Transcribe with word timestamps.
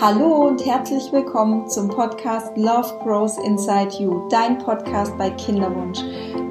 Hallo 0.00 0.46
und 0.46 0.64
herzlich 0.64 1.10
willkommen 1.10 1.68
zum 1.68 1.88
Podcast 1.88 2.56
Love 2.56 3.00
Grows 3.02 3.36
Inside 3.38 3.96
You, 3.98 4.28
dein 4.28 4.58
Podcast 4.58 5.18
bei 5.18 5.28
Kinderwunsch. 5.30 5.98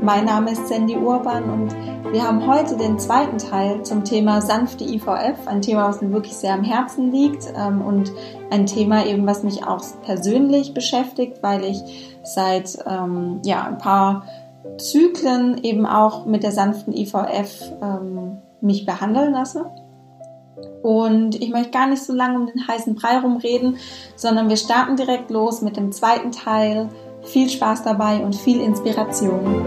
Mein 0.01 0.25
Name 0.25 0.51
ist 0.51 0.67
Sandy 0.67 0.97
Urban 0.97 1.49
und 1.49 2.11
wir 2.11 2.27
haben 2.27 2.45
heute 2.45 2.75
den 2.75 2.99
zweiten 2.99 3.37
Teil 3.37 3.83
zum 3.83 4.03
Thema 4.03 4.41
sanfte 4.41 4.83
IVF, 4.83 5.47
ein 5.47 5.61
Thema, 5.61 5.87
was 5.87 6.01
mir 6.01 6.11
wirklich 6.11 6.35
sehr 6.35 6.55
am 6.55 6.65
Herzen 6.65 7.09
liegt 7.09 7.45
ähm, 7.55 7.81
und 7.81 8.11
ein 8.49 8.65
Thema 8.65 9.05
eben, 9.05 9.25
was 9.25 9.43
mich 9.43 9.65
auch 9.65 9.81
persönlich 10.03 10.73
beschäftigt, 10.73 11.41
weil 11.41 11.63
ich 11.63 12.17
seit 12.23 12.77
ähm, 12.85 13.39
ja, 13.45 13.63
ein 13.63 13.77
paar 13.77 14.25
Zyklen 14.77 15.63
eben 15.63 15.85
auch 15.85 16.25
mit 16.25 16.43
der 16.43 16.51
sanften 16.51 16.93
IVF 16.93 17.71
ähm, 17.81 18.39
mich 18.59 18.85
behandeln 18.85 19.31
lasse. 19.31 19.71
Und 20.81 21.35
ich 21.41 21.49
möchte 21.49 21.71
gar 21.71 21.87
nicht 21.87 22.03
so 22.03 22.13
lange 22.13 22.39
um 22.39 22.47
den 22.47 22.67
heißen 22.67 22.95
Brei 22.95 23.19
rumreden, 23.19 23.77
sondern 24.15 24.49
wir 24.49 24.57
starten 24.57 24.95
direkt 24.95 25.29
los 25.29 25.61
mit 25.61 25.77
dem 25.77 25.91
zweiten 25.91 26.31
Teil. 26.31 26.89
Viel 27.23 27.49
Spaß 27.49 27.83
dabei 27.83 28.23
und 28.23 28.35
viel 28.35 28.61
Inspiration. 28.61 29.65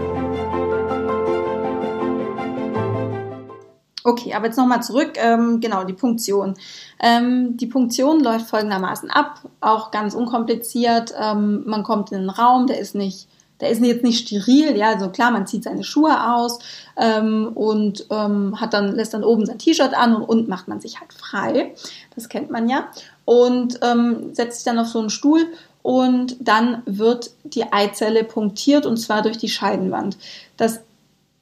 Okay, 4.02 4.32
aber 4.34 4.46
jetzt 4.46 4.56
nochmal 4.56 4.82
zurück. 4.82 5.12
Ähm, 5.16 5.60
genau, 5.60 5.84
die 5.84 5.92
Punktion. 5.92 6.54
Ähm, 7.00 7.56
die 7.56 7.66
Punktion 7.66 8.20
läuft 8.20 8.46
folgendermaßen 8.46 9.10
ab, 9.10 9.40
auch 9.60 9.90
ganz 9.90 10.14
unkompliziert. 10.14 11.14
Ähm, 11.20 11.64
man 11.66 11.82
kommt 11.82 12.10
in 12.12 12.18
einen 12.18 12.30
Raum, 12.30 12.66
der 12.66 12.78
ist 12.80 12.94
nicht 12.94 13.28
der 13.60 13.70
ist 13.70 13.82
jetzt 13.82 14.02
nicht 14.02 14.26
steril, 14.26 14.76
ja, 14.76 14.90
also 14.90 15.10
klar, 15.10 15.30
man 15.30 15.46
zieht 15.46 15.64
seine 15.64 15.84
Schuhe 15.84 16.32
aus 16.32 16.58
ähm, 16.96 17.50
und 17.54 18.06
ähm, 18.10 18.60
hat 18.60 18.72
dann, 18.72 18.94
lässt 18.94 19.14
dann 19.14 19.24
oben 19.24 19.46
sein 19.46 19.58
T-Shirt 19.58 19.94
an 19.94 20.14
und 20.14 20.22
unten 20.22 20.48
macht 20.48 20.68
man 20.68 20.80
sich 20.80 21.00
halt 21.00 21.12
frei. 21.12 21.74
Das 22.14 22.28
kennt 22.28 22.50
man 22.50 22.68
ja. 22.68 22.88
Und 23.24 23.78
ähm, 23.82 24.34
setzt 24.34 24.58
sich 24.58 24.64
dann 24.64 24.78
auf 24.78 24.88
so 24.88 24.98
einen 24.98 25.10
Stuhl 25.10 25.46
und 25.82 26.36
dann 26.40 26.82
wird 26.86 27.30
die 27.44 27.72
Eizelle 27.72 28.24
punktiert 28.24 28.86
und 28.86 28.96
zwar 28.96 29.22
durch 29.22 29.38
die 29.38 29.48
Scheidenwand. 29.48 30.18
Das 30.56 30.80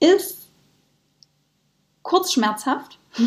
ist 0.00 0.48
kurz 2.02 2.32
schmerzhaft. 2.32 2.98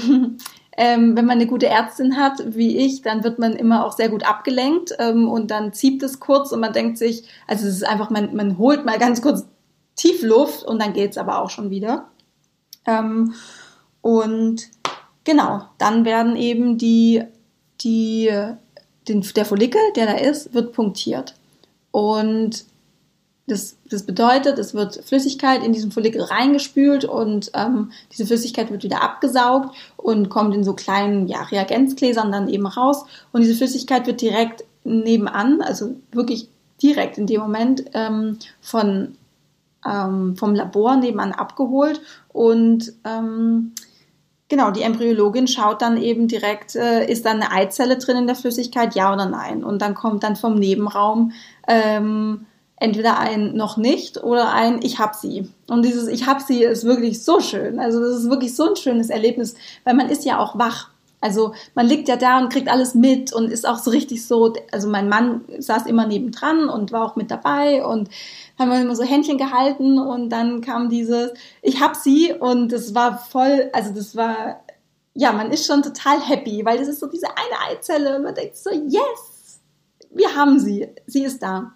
Ähm, 0.77 1.17
wenn 1.17 1.25
man 1.25 1.37
eine 1.37 1.47
gute 1.47 1.67
Ärztin 1.67 2.17
hat, 2.17 2.55
wie 2.55 2.77
ich, 2.77 3.01
dann 3.01 3.23
wird 3.23 3.39
man 3.39 3.53
immer 3.53 3.85
auch 3.85 3.91
sehr 3.91 4.09
gut 4.09 4.25
abgelenkt 4.25 4.95
ähm, 4.99 5.27
und 5.27 5.51
dann 5.51 5.73
zieht 5.73 6.01
es 6.01 6.19
kurz 6.19 6.51
und 6.51 6.61
man 6.61 6.71
denkt 6.71 6.97
sich, 6.97 7.23
also 7.45 7.67
es 7.67 7.75
ist 7.75 7.87
einfach, 7.87 8.09
man, 8.09 8.35
man 8.35 8.57
holt 8.57 8.85
mal 8.85 8.97
ganz 8.97 9.21
kurz 9.21 9.45
tief 9.95 10.21
Luft 10.23 10.63
und 10.63 10.81
dann 10.81 10.93
geht 10.93 11.11
es 11.11 11.17
aber 11.17 11.41
auch 11.41 11.49
schon 11.49 11.69
wieder. 11.69 12.07
Ähm, 12.85 13.33
und 14.01 14.69
genau, 15.23 15.63
dann 15.77 16.05
werden 16.05 16.35
eben 16.35 16.77
die, 16.77 17.23
die, 17.81 18.31
den, 19.07 19.21
der 19.35 19.45
Follikel, 19.45 19.81
der 19.95 20.05
da 20.05 20.13
ist, 20.13 20.53
wird 20.53 20.73
punktiert. 20.73 21.35
Und 21.91 22.65
das, 23.51 23.77
das 23.89 24.03
bedeutet, 24.03 24.57
es 24.57 24.73
wird 24.73 24.95
Flüssigkeit 25.03 25.63
in 25.63 25.73
diesen 25.73 25.91
Follikel 25.91 26.21
reingespült 26.21 27.03
und 27.05 27.51
ähm, 27.53 27.91
diese 28.11 28.25
Flüssigkeit 28.25 28.71
wird 28.71 28.83
wieder 28.83 29.03
abgesaugt 29.03 29.75
und 29.97 30.29
kommt 30.29 30.55
in 30.55 30.63
so 30.63 30.73
kleinen 30.73 31.27
ja, 31.27 31.41
Reagenzgläsern 31.41 32.31
dann 32.31 32.47
eben 32.47 32.65
raus. 32.65 33.05
Und 33.31 33.41
diese 33.41 33.55
Flüssigkeit 33.55 34.07
wird 34.07 34.21
direkt 34.21 34.63
nebenan, 34.83 35.61
also 35.61 35.95
wirklich 36.11 36.47
direkt 36.81 37.17
in 37.17 37.27
dem 37.27 37.41
Moment 37.41 37.83
ähm, 37.93 38.39
von, 38.61 39.17
ähm, 39.85 40.35
vom 40.37 40.55
Labor 40.55 40.95
nebenan 40.95 41.33
abgeholt 41.33 42.01
und 42.29 42.93
ähm, 43.03 43.73
Genau, 44.51 44.69
die 44.69 44.81
Embryologin 44.81 45.47
schaut 45.47 45.81
dann 45.81 45.95
eben 45.95 46.27
direkt, 46.27 46.75
äh, 46.75 47.09
ist 47.09 47.25
da 47.25 47.31
eine 47.31 47.53
Eizelle 47.53 47.97
drin 47.97 48.17
in 48.17 48.27
der 48.27 48.35
Flüssigkeit, 48.35 48.95
ja 48.95 49.13
oder 49.13 49.25
nein. 49.25 49.63
Und 49.63 49.81
dann 49.81 49.95
kommt 49.95 50.23
dann 50.23 50.35
vom 50.35 50.55
Nebenraum 50.55 51.31
ähm, 51.69 52.45
entweder 52.81 53.19
ein 53.19 53.55
noch 53.55 53.77
nicht 53.77 54.23
oder 54.23 54.51
ein 54.53 54.79
ich 54.81 54.97
hab 54.97 55.13
sie. 55.13 55.47
Und 55.67 55.85
dieses 55.85 56.07
ich 56.07 56.25
hab 56.25 56.41
sie 56.41 56.63
ist 56.63 56.83
wirklich 56.83 57.23
so 57.23 57.39
schön. 57.39 57.79
Also 57.79 58.01
das 58.01 58.17
ist 58.17 58.29
wirklich 58.29 58.55
so 58.55 58.69
ein 58.69 58.75
schönes 58.75 59.11
Erlebnis, 59.11 59.53
weil 59.83 59.93
man 59.93 60.09
ist 60.09 60.25
ja 60.25 60.39
auch 60.39 60.57
wach. 60.57 60.89
Also 61.21 61.53
man 61.75 61.85
liegt 61.85 62.07
ja 62.07 62.15
da 62.15 62.39
und 62.39 62.51
kriegt 62.51 62.67
alles 62.67 62.95
mit 62.95 63.31
und 63.31 63.51
ist 63.51 63.67
auch 63.67 63.77
so 63.77 63.91
richtig 63.91 64.25
so, 64.25 64.55
also 64.71 64.89
mein 64.89 65.07
Mann 65.07 65.41
saß 65.59 65.85
immer 65.85 66.07
nebendran 66.07 66.69
und 66.69 66.91
war 66.91 67.05
auch 67.05 67.15
mit 67.15 67.29
dabei 67.29 67.85
und 67.85 68.09
haben 68.57 68.71
wir 68.71 68.81
immer 68.81 68.95
so 68.95 69.03
Händchen 69.03 69.37
gehalten 69.37 69.99
und 69.99 70.29
dann 70.29 70.61
kam 70.61 70.89
dieses, 70.89 71.33
ich 71.61 71.79
hab 71.79 71.95
sie 71.95 72.33
und 72.33 72.71
das 72.71 72.95
war 72.95 73.19
voll, 73.19 73.69
also 73.73 73.93
das 73.93 74.15
war, 74.15 74.61
ja, 75.13 75.31
man 75.31 75.51
ist 75.51 75.67
schon 75.67 75.83
total 75.83 76.19
happy, 76.19 76.65
weil 76.65 76.79
das 76.79 76.87
ist 76.87 76.99
so 76.99 77.05
diese 77.05 77.27
eine 77.27 77.77
Eizelle 77.77 78.15
und 78.15 78.23
man 78.23 78.33
denkt 78.33 78.57
so, 78.57 78.71
yes, 78.71 79.59
wir 80.09 80.35
haben 80.35 80.59
sie, 80.59 80.87
sie 81.05 81.23
ist 81.23 81.43
da. 81.43 81.73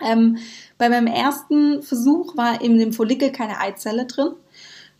Ähm, 0.00 0.38
bei 0.76 0.88
meinem 0.88 1.06
ersten 1.06 1.82
Versuch 1.82 2.36
war 2.36 2.60
in 2.60 2.78
dem 2.78 2.92
Follikel 2.92 3.30
keine 3.32 3.60
Eizelle 3.60 4.06
drin, 4.06 4.32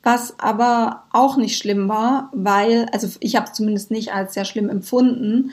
was 0.02 0.38
aber 0.38 1.04
auch 1.12 1.36
nicht 1.36 1.58
schlimm 1.58 1.88
war, 1.88 2.30
weil, 2.32 2.88
also 2.92 3.08
ich 3.20 3.36
habe 3.36 3.46
es 3.46 3.52
zumindest 3.52 3.90
nicht 3.90 4.12
als 4.12 4.34
sehr 4.34 4.44
schlimm 4.44 4.68
empfunden, 4.68 5.52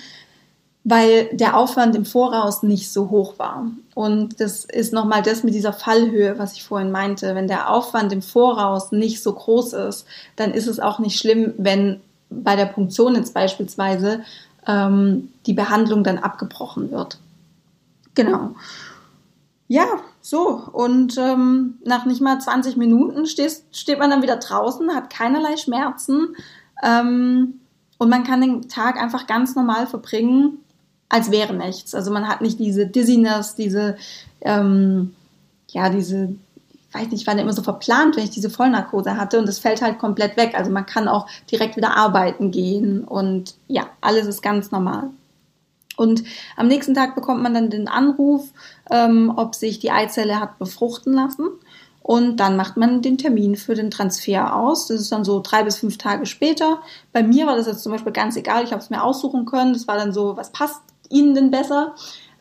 weil 0.83 1.29
der 1.33 1.57
Aufwand 1.57 1.95
im 1.95 2.05
Voraus 2.05 2.61
nicht 2.61 2.91
so 2.91 3.09
hoch 3.09 3.39
war. 3.39 3.65
Und 3.95 4.39
das 4.39 4.65
ist 4.65 4.93
nochmal 4.93 5.23
das 5.23 5.43
mit 5.43 5.55
dieser 5.55 5.73
Fallhöhe, 5.73 6.37
was 6.37 6.53
ich 6.53 6.63
vorhin 6.63 6.91
meinte. 6.91 7.33
Wenn 7.33 7.47
der 7.47 7.71
Aufwand 7.71 8.13
im 8.13 8.21
Voraus 8.21 8.91
nicht 8.91 9.23
so 9.23 9.33
groß 9.33 9.73
ist, 9.73 10.05
dann 10.35 10.53
ist 10.53 10.67
es 10.67 10.79
auch 10.79 10.99
nicht 10.99 11.17
schlimm, 11.17 11.55
wenn 11.57 12.01
bei 12.29 12.55
der 12.55 12.67
Punktion 12.67 13.15
jetzt 13.15 13.33
beispielsweise 13.33 14.21
ähm, 14.67 15.29
die 15.47 15.53
Behandlung 15.53 16.03
dann 16.03 16.19
abgebrochen 16.19 16.91
wird. 16.91 17.17
Genau. 18.13 18.51
Ja, 19.67 19.85
so. 20.21 20.61
Und 20.71 21.17
ähm, 21.17 21.79
nach 21.83 22.05
nicht 22.05 22.21
mal 22.21 22.39
20 22.39 22.77
Minuten 22.77 23.25
steht, 23.25 23.61
steht 23.71 23.99
man 23.99 24.09
dann 24.09 24.21
wieder 24.21 24.37
draußen, 24.37 24.93
hat 24.95 25.09
keinerlei 25.09 25.57
Schmerzen 25.57 26.35
ähm, 26.83 27.59
und 27.97 28.09
man 28.09 28.23
kann 28.23 28.41
den 28.41 28.69
Tag 28.69 29.01
einfach 29.01 29.25
ganz 29.25 29.55
normal 29.55 29.87
verbringen, 29.87 30.59
als 31.09 31.31
wäre 31.31 31.53
nichts. 31.53 31.95
Also 31.95 32.11
man 32.11 32.27
hat 32.27 32.41
nicht 32.41 32.59
diese 32.59 32.85
Dizziness, 32.85 33.55
diese, 33.55 33.97
ähm, 34.41 35.15
ja, 35.69 35.89
diese, 35.89 36.35
ich 36.73 36.93
weiß 36.93 37.09
nicht, 37.09 37.21
ich 37.21 37.27
war 37.27 37.37
immer 37.37 37.53
so 37.53 37.63
verplant, 37.63 38.15
wenn 38.15 38.23
ich 38.23 38.29
diese 38.29 38.51
Vollnarkose 38.51 39.17
hatte 39.17 39.39
und 39.39 39.47
das 39.47 39.59
fällt 39.59 39.81
halt 39.81 39.97
komplett 39.97 40.37
weg. 40.37 40.53
Also 40.55 40.69
man 40.69 40.85
kann 40.85 41.07
auch 41.07 41.27
direkt 41.51 41.75
wieder 41.75 41.97
arbeiten 41.97 42.51
gehen 42.51 43.03
und 43.03 43.55
ja, 43.67 43.87
alles 44.01 44.27
ist 44.27 44.43
ganz 44.43 44.69
normal. 44.71 45.09
Und 45.95 46.23
am 46.55 46.67
nächsten 46.67 46.93
Tag 46.93 47.15
bekommt 47.15 47.41
man 47.41 47.53
dann 47.53 47.69
den 47.69 47.87
Anruf, 47.87 48.49
ähm, 48.91 49.33
ob 49.35 49.55
sich 49.55 49.79
die 49.79 49.91
Eizelle 49.91 50.39
hat 50.39 50.59
befruchten 50.59 51.13
lassen. 51.13 51.47
Und 52.01 52.37
dann 52.37 52.55
macht 52.55 52.77
man 52.77 53.01
den 53.01 53.17
Termin 53.17 53.55
für 53.55 53.73
den 53.73 53.89
Transfer 53.89 54.55
aus. 54.55 54.87
Das 54.87 55.01
ist 55.01 55.11
dann 55.11 55.25
so 55.25 55.41
drei 55.43 55.63
bis 55.63 55.77
fünf 55.77 55.97
Tage 55.97 56.27
später. 56.27 56.81
Bei 57.11 57.23
mir 57.23 57.47
war 57.47 57.55
das 57.55 57.65
jetzt 57.65 57.81
zum 57.81 57.91
Beispiel 57.91 58.13
ganz 58.13 58.35
egal. 58.35 58.63
Ich 58.63 58.71
habe 58.71 58.81
es 58.81 58.91
mir 58.91 59.03
aussuchen 59.03 59.45
können. 59.45 59.73
Das 59.73 59.87
war 59.87 59.97
dann 59.97 60.13
so, 60.13 60.37
was 60.37 60.51
passt 60.51 60.81
Ihnen 61.09 61.33
denn 61.33 61.49
besser? 61.49 61.95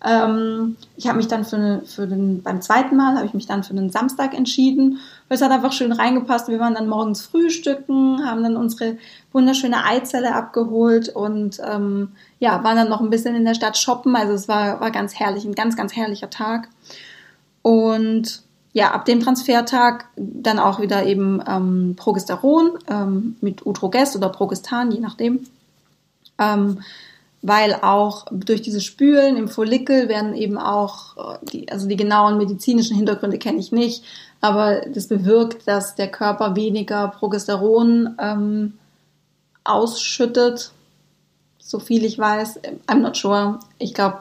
Ähm, 0.05 0.77
ich 0.97 1.07
habe 1.07 1.17
mich 1.17 1.29
dann 1.29 1.45
für, 1.45 1.83
für 1.87 2.07
den, 2.07 2.43
beim 2.43 2.61
zweiten 2.61 2.97
Mal 2.97 3.17
habe 3.17 3.27
ich 3.27 3.35
mich 3.35 3.47
dann 3.47 3.65
für 3.65 3.75
den 3.75 3.91
Samstag 3.91 4.35
entschieden, 4.35 4.99
es 5.35 5.43
hat 5.43 5.51
einfach 5.51 5.73
schön 5.73 5.93
reingepasst. 5.93 6.49
Wir 6.49 6.61
waren 6.61 6.75
dann 6.75 6.89
morgens 6.89 7.23
frühstücken, 7.23 8.25
haben 8.25 8.43
dann 8.43 8.57
unsere 8.57 8.97
wunderschöne 9.33 9.85
Eizelle 9.85 10.35
abgeholt 10.35 11.09
und 11.09 11.61
ähm, 11.69 12.13
ja, 12.39 12.63
waren 12.63 12.77
dann 12.77 12.89
noch 12.89 13.01
ein 13.01 13.11
bisschen 13.11 13.35
in 13.35 13.45
der 13.45 13.55
Stadt 13.55 13.77
shoppen. 13.77 14.17
Also 14.17 14.33
es 14.33 14.49
war, 14.49 14.81
war 14.81 14.91
ganz 14.91 15.15
herrlich, 15.15 15.45
ein 15.45 15.55
ganz, 15.55 15.77
ganz 15.77 15.95
herrlicher 15.97 16.31
Tag. 16.31 16.69
Und 17.63 18.43
ja, 18.73 18.91
ab 18.93 19.05
dem 19.05 19.21
Transfertag 19.21 20.07
dann 20.17 20.59
auch 20.59 20.81
wieder 20.81 21.05
eben 21.05 21.43
ähm, 21.47 21.95
Progesteron 21.97 22.73
ähm, 22.89 23.37
mit 23.41 23.67
Utrogest 23.67 24.17
oder 24.17 24.29
Progestan, 24.29 24.91
je 24.91 25.01
nachdem. 25.01 25.47
Ähm, 26.39 26.81
weil 27.47 27.75
auch 27.75 28.25
durch 28.33 28.63
diese 28.63 28.81
Spülen 28.81 29.37
im 29.37 29.49
Follikel 29.49 30.09
werden 30.09 30.35
eben 30.35 30.57
auch, 30.57 31.35
äh, 31.35 31.39
die, 31.53 31.71
also 31.71 31.87
die 31.87 31.97
genauen 31.97 32.39
medizinischen 32.39 32.97
Hintergründe 32.97 33.39
kenne 33.39 33.59
ich 33.59 33.71
nicht, 33.71 34.03
aber 34.41 34.81
das 34.87 35.09
bewirkt, 35.09 35.69
dass 35.69 35.95
der 35.95 36.11
Körper 36.11 36.57
weniger 36.57 37.09
Progesteron 37.09 38.17
ähm, 38.19 38.79
ausschüttet, 39.63 40.73
so 41.59 41.79
viel 41.81 42.05
ich 42.07 42.19
weiß. 42.19 42.61
I'm 42.87 43.01
not 43.01 43.17
sure. 43.17 43.61
Ich 43.79 43.93
glaube, 43.93 44.21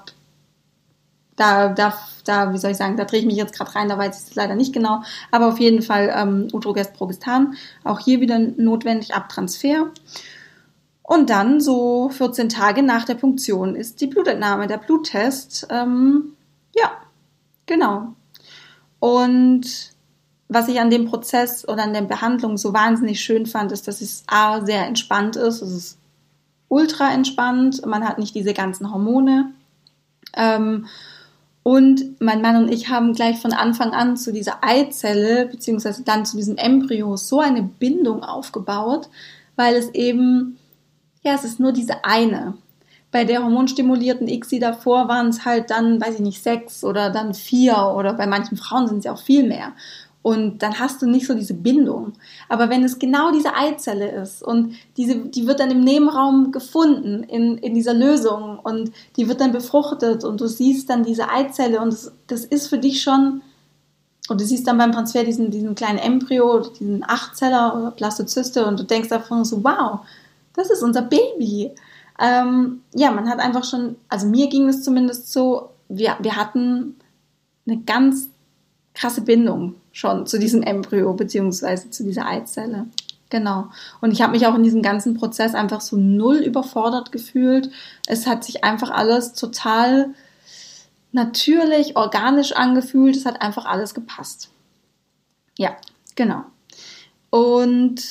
da, 1.38 1.70
da, 1.70 1.94
da, 2.26 2.54
wie 2.54 2.58
soll 2.58 2.72
ich 2.72 2.78
sagen, 2.78 2.98
da 2.98 3.06
drehe 3.06 3.22
ich 3.22 3.26
mich 3.26 3.38
jetzt 3.38 3.56
gerade 3.56 3.74
rein, 3.74 3.88
da 3.88 3.98
weiß 3.98 4.22
ich 4.22 4.32
es 4.32 4.36
leider 4.36 4.56
nicht 4.56 4.74
genau. 4.74 5.02
Aber 5.32 5.48
auf 5.48 5.60
jeden 5.62 5.82
Fall 5.82 6.14
ähm, 6.14 6.50
Utrogest 6.52 6.94
Progestan, 6.94 7.56
auch 7.86 8.00
hier 8.00 8.20
wieder 8.20 8.38
notwendig 8.38 9.14
ab 9.14 9.30
Transfer. 9.30 9.88
Und 11.04 11.30
dann, 11.30 11.60
so 11.60 12.10
14 12.10 12.50
Tage 12.50 12.82
nach 12.82 13.06
der 13.06 13.16
Punktion, 13.16 13.76
ist 13.76 14.00
die 14.02 14.08
Blutentnahme, 14.08 14.68
der 14.68 14.78
Bluttest. 14.78 15.68
Ähm, 15.70 16.34
ja, 16.74 16.92
genau. 17.66 18.16
Und 19.00 19.94
was 20.48 20.70
ich 20.70 20.80
an 20.80 20.90
dem 20.90 21.06
Prozess 21.06 21.68
oder 21.68 21.84
an 21.84 21.94
der 21.94 22.04
Behandlung 22.04 22.58
so 22.58 22.74
wahnsinnig 22.74 23.20
schön 23.20 23.46
fand, 23.46 23.72
ist, 23.72 23.88
dass 23.88 24.02
es 24.02 24.24
A, 24.28 24.66
sehr 24.66 24.86
entspannt 24.86 25.36
ist. 25.36 25.62
Es 25.62 25.72
ist 25.72 25.98
ultra 26.70 27.14
entspannt, 27.14 27.86
man 27.86 28.08
hat 28.08 28.18
nicht 28.18 28.34
diese 28.34 28.54
ganzen 28.54 28.92
Hormone. 28.92 29.54
Ähm, 30.36 30.88
und 31.64 32.22
mein 32.22 32.42
Mann 32.42 32.58
und 32.58 32.70
ich 32.70 32.90
haben 32.90 33.14
gleich 33.14 33.40
von 33.40 33.54
Anfang 33.54 33.92
an 33.92 34.18
zu 34.18 34.34
dieser 34.34 34.64
Eizelle, 34.64 35.48
beziehungsweise 35.48 36.04
dann 36.04 36.26
zu 36.26 36.36
diesem 36.36 36.58
Embryo, 36.58 37.16
so 37.16 37.40
eine 37.40 37.64
Bindung 37.64 38.24
aufgebaut, 38.24 39.10
weil 39.56 39.76
es 39.76 39.90
eben, 39.90 40.58
ja, 41.24 41.34
es 41.34 41.44
ist 41.44 41.60
nur 41.60 41.72
diese 41.72 42.04
eine. 42.04 42.54
Bei 43.12 43.26
der 43.26 43.44
hormonstimulierten 43.44 44.28
ICSI 44.28 44.60
davor 44.60 45.08
waren 45.08 45.28
es 45.28 45.46
halt 45.46 45.70
dann, 45.70 46.02
weiß 46.02 46.16
ich 46.16 46.22
nicht, 46.22 46.44
sechs 46.44 46.84
oder 46.84 47.10
dann 47.10 47.34
vier 47.34 47.94
oder 47.96 48.14
bei 48.14 48.28
manchen 48.28 48.58
Frauen 48.58 48.88
sind 48.88 49.00
es 49.00 49.06
ja 49.06 49.14
auch 49.14 49.22
viel 49.22 49.48
mehr. 49.48 49.74
Und 50.24 50.64
dann 50.64 50.80
hast 50.80 51.02
du 51.02 51.06
nicht 51.06 51.28
so 51.28 51.36
diese 51.36 51.54
Bindung. 51.54 52.14
Aber 52.48 52.70
wenn 52.70 52.84
es 52.84 52.98
genau 52.98 53.32
diese 53.32 53.56
Eizelle 53.56 54.10
ist 54.10 54.42
und 54.42 54.74
diese, 54.96 55.18
die 55.18 55.46
wird 55.48 55.60
dann 55.60 55.70
im 55.70 55.82
Nebenraum 55.82 56.54
gefunden 56.54 57.24
in, 57.24 57.58
in 57.58 57.74
dieser 57.74 57.94
Lösung 57.94 58.58
und 58.60 58.92
die 59.18 59.28
wird 59.28 59.42
dann 59.42 59.52
befruchtet 59.52 60.24
und 60.24 60.40
du 60.40 60.48
siehst 60.48 60.90
dann 60.90 61.04
diese 61.04 61.30
Eizelle 61.30 61.82
und 61.82 61.92
das, 61.92 62.14
das 62.28 62.46
ist 62.46 62.68
für 62.68 62.78
dich 62.78 63.02
schon, 63.02 63.42
und 64.30 64.40
du 64.40 64.46
siehst 64.46 64.66
dann 64.66 64.78
beim 64.78 64.94
Transfer 64.94 65.26
diesen, 65.26 65.52
diesen 65.52 65.76
kleinen 65.76 66.00
Embryo, 66.00 66.60
diesen 66.62 67.04
Achtzeller 67.04 67.76
oder 67.76 67.92
Blastozyste 67.92 68.66
und 68.66 68.80
du 68.80 68.84
denkst 68.84 69.10
davon 69.10 69.44
so, 69.44 69.62
wow, 69.62 70.00
das 70.56 70.70
ist 70.70 70.84
unser 70.84 71.02
Baby. 71.02 71.72
Ähm, 72.20 72.82
ja, 72.94 73.12
man 73.12 73.30
hat 73.30 73.40
einfach 73.40 73.64
schon, 73.64 73.96
also 74.10 74.28
mir 74.28 74.48
ging 74.48 74.68
es 74.70 74.84
zumindest 74.84 75.32
so, 75.32 75.70
wir, 75.90 76.18
wir 76.20 76.36
hatten 76.36 76.96
eine 77.68 77.78
ganz 77.82 78.30
krasse 78.94 79.22
Bindung 79.22 79.76
schon 79.92 80.28
zu 80.28 80.38
diesem 80.40 80.62
Embryo 80.62 81.14
beziehungsweise 81.14 81.90
zu 81.90 82.04
dieser 82.04 82.28
Eizelle. 82.28 82.88
Genau. 83.30 83.70
Und 84.00 84.12
ich 84.12 84.22
habe 84.22 84.34
mich 84.34 84.46
auch 84.46 84.54
in 84.54 84.62
diesem 84.62 84.84
ganzen 84.84 85.16
Prozess 85.16 85.56
einfach 85.56 85.82
so 85.82 85.98
null 85.98 86.38
überfordert 86.38 87.12
gefühlt. 87.12 87.72
Es 88.06 88.28
hat 88.28 88.44
sich 88.44 88.64
einfach 88.64 88.92
alles 88.92 89.34
total 89.34 90.14
natürlich, 91.14 91.96
organisch 91.96 92.52
angefühlt. 92.56 93.16
Es 93.16 93.26
hat 93.26 93.42
einfach 93.42 93.66
alles 93.66 93.96
gepasst. 93.96 94.52
Ja, 95.58 95.76
genau. 96.16 96.44
Und 97.32 98.04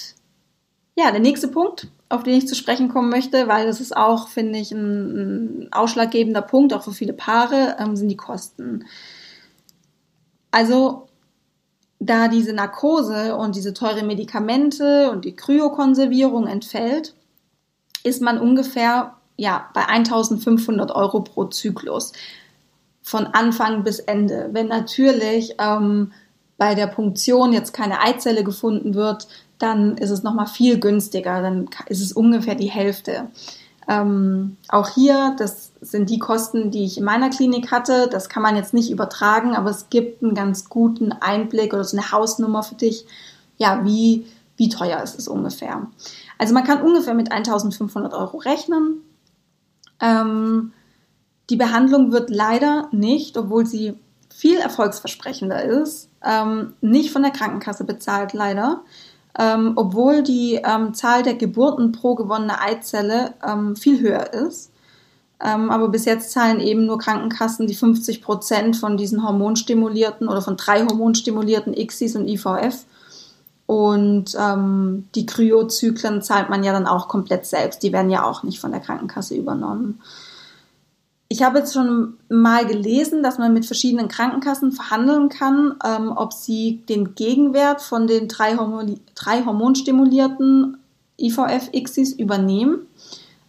ja, 0.95 1.11
der 1.11 1.21
nächste 1.21 1.49
Punkt, 1.49 1.89
auf 2.09 2.23
den 2.23 2.35
ich 2.35 2.47
zu 2.47 2.55
sprechen 2.55 2.89
kommen 2.89 3.09
möchte, 3.09 3.49
weil 3.49 3.67
das 3.67 3.81
ist 3.81 3.97
auch, 3.97 4.29
finde 4.29 4.59
ich, 4.59 4.73
ein, 4.73 5.65
ein, 5.65 5.73
ausschlaggebender 5.73 6.43
Punkt, 6.43 6.75
auch 6.75 6.85
für 6.85 6.93
viele 6.93 7.15
Paare, 7.15 7.77
ähm, 7.79 7.97
sind 7.97 8.09
die 8.09 8.17
Kosten. 8.17 8.85
Also 10.51 11.09
da 11.99 12.29
diese 12.29 12.53
Narkose 12.53 13.37
und 13.37 13.57
diese 13.57 13.73
teure 13.73 14.03
Medikamente 14.03 15.11
und 15.11 15.25
die 15.25 15.35
Kryokonservierung 15.37 16.47
entfällt, 16.47 17.15
ist 18.05 18.21
man 18.21 18.39
ungefähr 18.39 19.15
ja, 19.37 19.71
bei 19.73 19.87
1500 19.87 20.91
Euro 20.91 21.21
pro 21.21 21.45
Zyklus 21.45 22.13
von 23.03 23.27
Anfang 23.27 23.83
bis 23.83 23.99
Ende. 23.99 24.51
Wenn 24.53 24.69
natürlich 24.69 25.55
ähm, 25.59 26.13
bei 26.59 26.75
der 26.75 26.87
Punktion 26.87 27.53
jetzt 27.53 27.73
keine 27.73 28.01
Eizelle 28.01 28.45
gefunden 28.45 28.95
wird, 28.95 29.27
dann 29.63 29.97
ist 29.97 30.11
es 30.11 30.23
nochmal 30.23 30.47
viel 30.47 30.79
günstiger, 30.79 31.41
dann 31.41 31.69
ist 31.87 32.03
es 32.03 32.13
ungefähr 32.13 32.55
die 32.55 32.71
Hälfte. 32.71 33.29
Ähm, 33.89 34.57
auch 34.69 34.89
hier, 34.91 35.35
das 35.39 35.73
sind 35.81 36.09
die 36.09 36.19
Kosten, 36.19 36.71
die 36.71 36.85
ich 36.85 36.99
in 36.99 37.05
meiner 37.05 37.31
Klinik 37.31 37.71
hatte. 37.71 38.09
Das 38.11 38.29
kann 38.29 38.43
man 38.43 38.57
jetzt 38.57 38.75
nicht 38.75 38.91
übertragen, 38.91 39.55
aber 39.55 39.71
es 39.71 39.91
gibt 39.91 40.23
einen 40.23 40.35
ganz 40.35 40.69
guten 40.69 41.13
Einblick 41.13 41.73
oder 41.73 41.85
so 41.85 41.97
eine 41.97 42.13
Hausnummer 42.13 42.63
für 42.63 42.77
dich. 42.77 43.07
Ja, 43.57 43.85
wie, 43.85 44.27
wie 44.57 44.69
teuer 44.69 45.03
ist 45.03 45.19
es 45.19 45.29
ungefähr? 45.29 45.87
Also 46.39 46.55
man 46.55 46.65
kann 46.65 46.83
ungefähr 46.83 47.15
mit 47.15 47.33
1500 47.33 48.15
Euro 48.15 48.39
rechnen. 48.39 49.03
Ähm, 50.01 50.73
die 51.51 51.57
Behandlung 51.57 52.13
wird 52.13 52.31
leider 52.31 52.89
nicht, 52.93 53.37
obwohl 53.37 53.67
sie 53.67 53.95
viel 54.33 54.59
erfolgsversprechender 54.59 55.63
ist, 55.63 56.09
ähm, 56.25 56.75
nicht 56.81 57.11
von 57.11 57.23
der 57.23 57.33
Krankenkasse 57.33 57.85
bezahlt, 57.85 58.33
leider 58.33 58.83
ähm, 59.39 59.73
obwohl 59.77 60.23
die 60.23 60.61
ähm, 60.65 60.95
Zahl 60.95 61.23
der 61.23 61.35
Geburten 61.35 61.93
pro 61.93 62.15
gewonnene 62.15 62.61
Eizelle 62.61 63.35
ähm, 63.47 63.77
viel 63.77 64.01
höher 64.01 64.33
ist. 64.33 64.71
Ähm, 65.43 65.71
aber 65.71 65.89
bis 65.89 66.05
jetzt 66.05 66.31
zahlen 66.31 66.61
eben 66.61 66.87
nur 66.87 66.99
Krankenkassen 66.99 67.67
die 67.67 67.75
50 67.75 68.23
Prozent 68.23 68.77
von 68.77 68.97
diesen 68.97 69.25
hormonstimulierten 69.25 70.29
oder 70.29 70.41
von 70.41 70.57
drei 70.57 70.85
hormonstimulierten 70.85 71.75
ICSIs 71.75 72.15
und 72.15 72.29
IVF. 72.29 72.85
Und 73.67 74.37
ähm, 74.39 75.09
die 75.15 75.27
Kryozyklen 75.27 76.23
zahlt 76.23 76.51
man 76.51 76.63
ja 76.63 76.73
dann 76.73 76.87
auch 76.87 77.09
komplett 77.09 77.47
selbst. 77.47 77.83
Die 77.83 77.93
werden 77.93 78.11
ja 78.11 78.25
auch 78.25 78.43
nicht 78.43 78.61
von 78.61 78.71
der 78.71 78.81
Krankenkasse 78.81 79.35
übernommen. 79.35 80.01
Ich 81.33 81.43
habe 81.43 81.61
jetzt 81.61 81.73
schon 81.73 82.19
mal 82.29 82.67
gelesen, 82.67 83.23
dass 83.23 83.39
man 83.39 83.55
mit 83.55 83.65
verschiedenen 83.65 84.09
Krankenkassen 84.09 84.71
verhandeln 84.71 85.31
kann, 85.31 85.77
ähm, 85.83 86.13
ob 86.15 86.35
sie 86.35 86.83
den 86.91 87.15
Gegenwert 87.15 87.81
von 87.81 88.07
den 88.07 88.29
drei, 88.29 88.55
Hormon 88.59 89.01
drei 89.15 89.43
hormonstimulierten 89.43 90.77
IVF-Xis 91.19 92.13
übernehmen. 92.13 92.87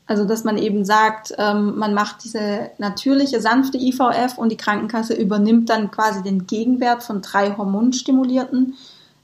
Also 0.05 0.23
dass 0.23 0.45
man 0.45 0.57
eben 0.57 0.85
sagt, 0.85 1.33
ähm, 1.37 1.77
man 1.77 1.93
macht 1.93 2.23
diese 2.23 2.71
natürliche, 2.77 3.41
sanfte 3.41 3.77
IVF 3.77 4.37
und 4.37 4.49
die 4.49 4.57
Krankenkasse 4.57 5.13
übernimmt 5.13 5.69
dann 5.69 5.91
quasi 5.91 6.23
den 6.23 6.47
Gegenwert 6.47 7.03
von 7.03 7.21
drei 7.21 7.57
hormonstimulierten 7.57 8.75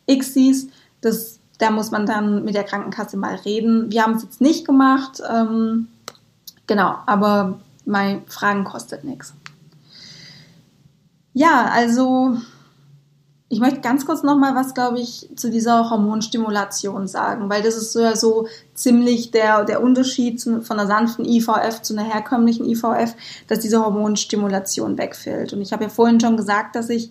Xis. 0.05 0.67
Das, 0.99 1.39
da 1.59 1.71
muss 1.71 1.91
man 1.91 2.05
dann 2.05 2.43
mit 2.43 2.55
der 2.55 2.65
Krankenkasse 2.65 3.15
mal 3.15 3.35
reden. 3.35 3.89
Wir 3.89 4.03
haben 4.03 4.15
es 4.15 4.23
jetzt 4.23 4.41
nicht 4.41 4.65
gemacht. 4.65 5.21
Ähm, 5.33 5.87
genau, 6.67 6.95
aber 7.05 7.61
mein 7.89 8.25
Fragen 8.27 8.63
kostet 8.63 9.03
nichts. 9.03 9.33
Ja, 11.33 11.69
also 11.71 12.37
ich 13.49 13.59
möchte 13.59 13.81
ganz 13.81 14.05
kurz 14.05 14.21
noch 14.21 14.37
mal 14.37 14.53
was, 14.53 14.75
glaube 14.75 14.99
ich, 14.99 15.27
zu 15.35 15.49
dieser 15.49 15.89
Hormonstimulation 15.89 17.07
sagen, 17.07 17.49
weil 17.49 17.63
das 17.63 17.75
ist 17.75 17.91
so 17.91 17.99
ja 17.99 18.15
so 18.15 18.47
ziemlich 18.75 19.31
der, 19.31 19.65
der 19.65 19.81
Unterschied 19.81 20.39
zu, 20.39 20.61
von 20.61 20.79
einer 20.79 20.87
sanften 20.87 21.25
IVF 21.25 21.81
zu 21.81 21.93
einer 21.93 22.03
herkömmlichen 22.03 22.65
IVF, 22.69 23.15
dass 23.47 23.59
diese 23.59 23.83
Hormonstimulation 23.83 24.99
wegfällt. 24.99 25.53
Und 25.53 25.61
ich 25.61 25.73
habe 25.73 25.85
ja 25.85 25.89
vorhin 25.89 26.19
schon 26.19 26.37
gesagt, 26.37 26.75
dass 26.75 26.89
ich 26.89 27.09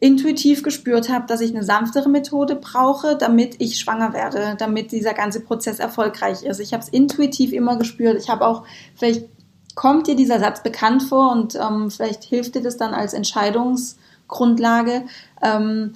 intuitiv 0.00 0.62
gespürt 0.62 1.10
habe, 1.10 1.26
dass 1.26 1.42
ich 1.42 1.54
eine 1.54 1.64
sanftere 1.64 2.08
Methode 2.08 2.56
brauche, 2.56 3.16
damit 3.16 3.56
ich 3.58 3.78
schwanger 3.78 4.14
werde, 4.14 4.56
damit 4.58 4.90
dieser 4.90 5.12
ganze 5.12 5.40
Prozess 5.40 5.78
erfolgreich 5.78 6.42
ist. 6.42 6.60
Ich 6.60 6.72
habe 6.72 6.82
es 6.82 6.88
intuitiv 6.88 7.52
immer 7.52 7.76
gespürt. 7.76 8.18
Ich 8.18 8.30
habe 8.30 8.46
auch 8.46 8.64
vielleicht 8.96 9.28
Kommt 9.74 10.06
dir 10.06 10.16
dieser 10.16 10.38
Satz 10.38 10.62
bekannt 10.62 11.02
vor 11.02 11.32
und 11.32 11.54
ähm, 11.54 11.90
vielleicht 11.90 12.24
hilft 12.24 12.54
dir 12.54 12.62
das 12.62 12.76
dann 12.76 12.94
als 12.94 13.14
Entscheidungsgrundlage? 13.14 15.04
Ähm, 15.42 15.94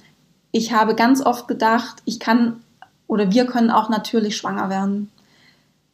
ich 0.51 0.73
habe 0.73 0.95
ganz 0.95 1.21
oft 1.23 1.47
gedacht, 1.47 2.01
ich 2.05 2.19
kann 2.19 2.63
oder 3.07 3.31
wir 3.31 3.45
können 3.45 3.71
auch 3.71 3.89
natürlich 3.89 4.35
schwanger 4.35 4.69
werden. 4.69 5.11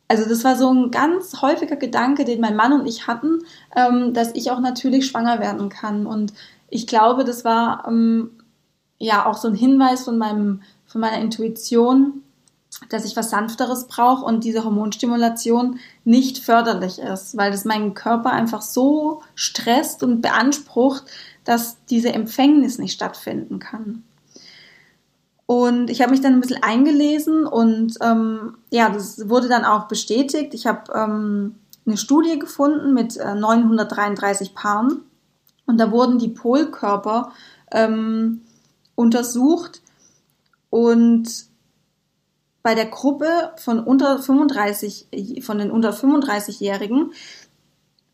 Also 0.08 0.28
das 0.28 0.44
war 0.44 0.56
so 0.56 0.72
ein 0.72 0.92
ganz 0.92 1.42
häufiger 1.42 1.76
Gedanke, 1.76 2.26
den 2.26 2.42
mein 2.42 2.56
Mann 2.56 2.74
und 2.74 2.86
ich 2.86 3.08
hatten, 3.08 3.40
ähm, 3.76 4.14
dass 4.14 4.34
ich 4.36 4.52
auch 4.52 4.60
natürlich 4.60 5.08
schwanger 5.08 5.40
werden 5.40 5.70
kann. 5.70 6.06
Und 6.06 6.34
ich 6.70 6.88
glaube, 6.88 7.24
das 7.24 7.46
war 7.46 7.86
ähm, 7.88 8.32
ja 9.00 9.26
auch 9.26 9.38
so 9.38 9.48
ein 9.48 9.56
Hinweis 9.56 10.04
von 10.04 10.18
meinem 10.18 10.62
von 10.86 11.02
meiner 11.02 11.20
Intuition, 11.22 12.23
dass 12.90 13.06
ich 13.06 13.16
was 13.16 13.30
Sanfteres 13.30 13.88
brauche 13.88 14.26
und 14.26 14.44
diese 14.44 14.64
Hormonstimulation 14.64 15.80
nicht 16.04 16.40
förderlich 16.40 17.00
ist, 17.00 17.38
weil 17.38 17.52
das 17.52 17.66
meinen 17.66 17.94
Körper 17.94 18.32
einfach 18.32 18.62
so 18.62 19.22
stresst 19.36 20.04
und 20.04 20.22
beansprucht, 20.22 21.06
dass 21.44 21.78
diese 21.90 22.14
Empfängnis 22.14 22.78
nicht 22.78 22.94
stattfinden 22.94 23.60
kann. 23.60 24.04
Und 25.46 25.90
ich 25.90 26.02
habe 26.02 26.12
mich 26.12 26.22
dann 26.22 26.34
ein 26.34 26.42
bisschen 26.42 26.64
eingelesen 26.64 27.46
und 27.46 27.98
ähm, 28.02 28.56
ja, 28.70 28.90
das 28.90 29.30
wurde 29.30 29.50
dann 29.50 29.66
auch 29.66 29.88
bestätigt. 29.88 30.54
Ich 30.54 30.66
habe 30.66 30.92
ähm, 30.94 31.56
eine 31.86 31.98
Studie 31.98 32.40
gefunden 32.40 32.94
mit 32.94 33.18
äh, 33.18 33.36
933 33.36 34.56
Paaren 34.56 35.02
und 35.66 35.78
da 35.78 35.92
wurden 35.92 36.18
die 36.18 36.30
Polkörper 36.30 37.34
ähm, 37.72 38.42
untersucht 38.96 39.82
und 40.70 41.28
bei 42.64 42.76
der 42.76 42.86
Gruppe 42.86 43.52
von 43.58 43.80
unter 43.80 44.20
35, 44.20 45.42
von 45.42 45.60
den 45.60 45.70
unter 45.70 45.92
35-Jährigen 45.92 47.12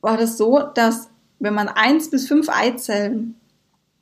war 0.01 0.17
das 0.17 0.37
so, 0.37 0.59
dass 0.73 1.09
wenn 1.39 1.53
man 1.53 1.69
eins 1.69 2.09
bis 2.09 2.27
fünf 2.27 2.49
Eizellen 2.49 3.35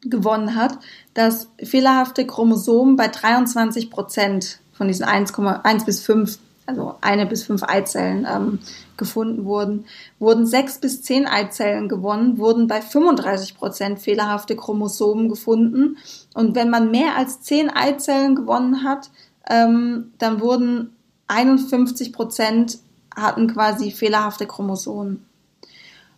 gewonnen 0.01 0.55
hat, 0.55 0.79
dass 1.13 1.49
fehlerhafte 1.61 2.25
Chromosomen 2.25 2.95
bei 2.95 3.09
23 3.09 3.89
Prozent 3.89 4.59
von 4.73 4.87
diesen 4.87 5.05
1,1 5.05 5.85
bis 5.85 6.01
5, 6.01 6.39
also 6.65 6.95
eine 7.01 7.25
bis 7.25 7.43
fünf 7.43 7.63
Eizellen 7.63 8.27
ähm, 8.29 8.59
gefunden 8.95 9.45
wurden. 9.45 9.85
Wurden 10.19 10.45
sechs 10.45 10.79
bis 10.79 11.01
zehn 11.01 11.25
Eizellen 11.25 11.89
gewonnen, 11.89 12.37
wurden 12.37 12.67
bei 12.67 12.81
35 12.81 13.57
Prozent 13.57 13.99
fehlerhafte 13.99 14.55
Chromosomen 14.55 15.29
gefunden. 15.29 15.97
Und 16.33 16.55
wenn 16.55 16.69
man 16.69 16.91
mehr 16.91 17.15
als 17.15 17.41
zehn 17.41 17.69
Eizellen 17.69 18.35
gewonnen 18.35 18.83
hat, 18.83 19.09
ähm, 19.49 20.13
dann 20.17 20.41
wurden 20.41 20.95
51 21.27 22.13
Prozent 22.13 22.79
hatten 23.15 23.47
quasi 23.47 23.91
fehlerhafte 23.91 24.45
Chromosomen. 24.45 25.25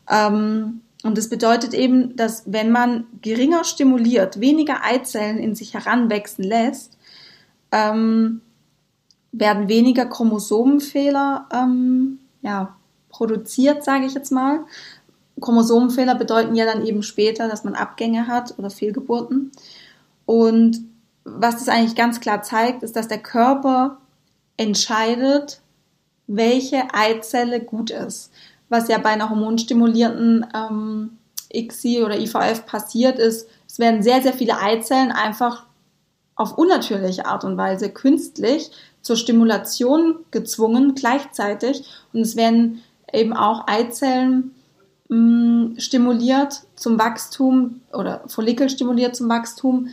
Ähm, 0.09 0.81
und 1.03 1.17
das 1.17 1.29
bedeutet 1.29 1.73
eben, 1.73 2.15
dass 2.15 2.43
wenn 2.45 2.71
man 2.71 3.05
geringer 3.21 3.63
stimuliert, 3.63 4.41
weniger 4.41 4.83
Eizellen 4.83 5.37
in 5.37 5.55
sich 5.55 5.73
heranwachsen 5.73 6.43
lässt, 6.43 6.97
ähm, 7.71 8.41
werden 9.31 9.69
weniger 9.69 10.05
Chromosomenfehler 10.05 11.47
ähm, 11.53 12.19
ja, 12.41 12.75
produziert, 13.09 13.83
sage 13.83 14.05
ich 14.05 14.13
jetzt 14.13 14.31
mal. 14.31 14.65
Chromosomenfehler 15.39 16.15
bedeuten 16.15 16.55
ja 16.55 16.65
dann 16.65 16.85
eben 16.85 17.03
später, 17.03 17.47
dass 17.47 17.63
man 17.63 17.75
Abgänge 17.75 18.27
hat 18.27 18.57
oder 18.57 18.69
Fehlgeburten. 18.69 19.51
Und 20.25 20.81
was 21.37 21.57
das 21.57 21.69
eigentlich 21.69 21.95
ganz 21.95 22.19
klar 22.19 22.41
zeigt, 22.41 22.83
ist, 22.83 22.95
dass 22.95 23.07
der 23.07 23.19
Körper 23.19 23.97
entscheidet, 24.57 25.61
welche 26.27 26.83
Eizelle 26.93 27.59
gut 27.59 27.91
ist. 27.91 28.31
Was 28.69 28.87
ja 28.87 28.97
bei 28.99 29.09
einer 29.09 29.29
hormonstimulierten 29.29 30.45
ähm, 30.53 31.17
ICSI 31.51 32.03
oder 32.03 32.19
IVF 32.19 32.65
passiert 32.65 33.17
ist, 33.17 33.47
es 33.67 33.79
werden 33.79 34.03
sehr, 34.03 34.21
sehr 34.21 34.33
viele 34.33 34.59
Eizellen 34.59 35.11
einfach 35.11 35.65
auf 36.35 36.57
unnatürliche 36.57 37.25
Art 37.25 37.43
und 37.43 37.57
Weise 37.57 37.89
künstlich 37.89 38.71
zur 39.01 39.15
Stimulation 39.15 40.19
gezwungen 40.31 40.95
gleichzeitig 40.95 41.83
und 42.13 42.21
es 42.21 42.35
werden 42.35 42.81
eben 43.11 43.33
auch 43.33 43.67
Eizellen 43.67 44.55
mh, 45.09 45.17
mm, 45.17 45.79
stimuliert 45.79 46.61
zum 46.75 46.99
Wachstum 46.99 47.81
oder 47.91 48.23
Follikel 48.27 48.69
stimuliert 48.69 49.15
zum 49.15 49.29
Wachstum, 49.29 49.89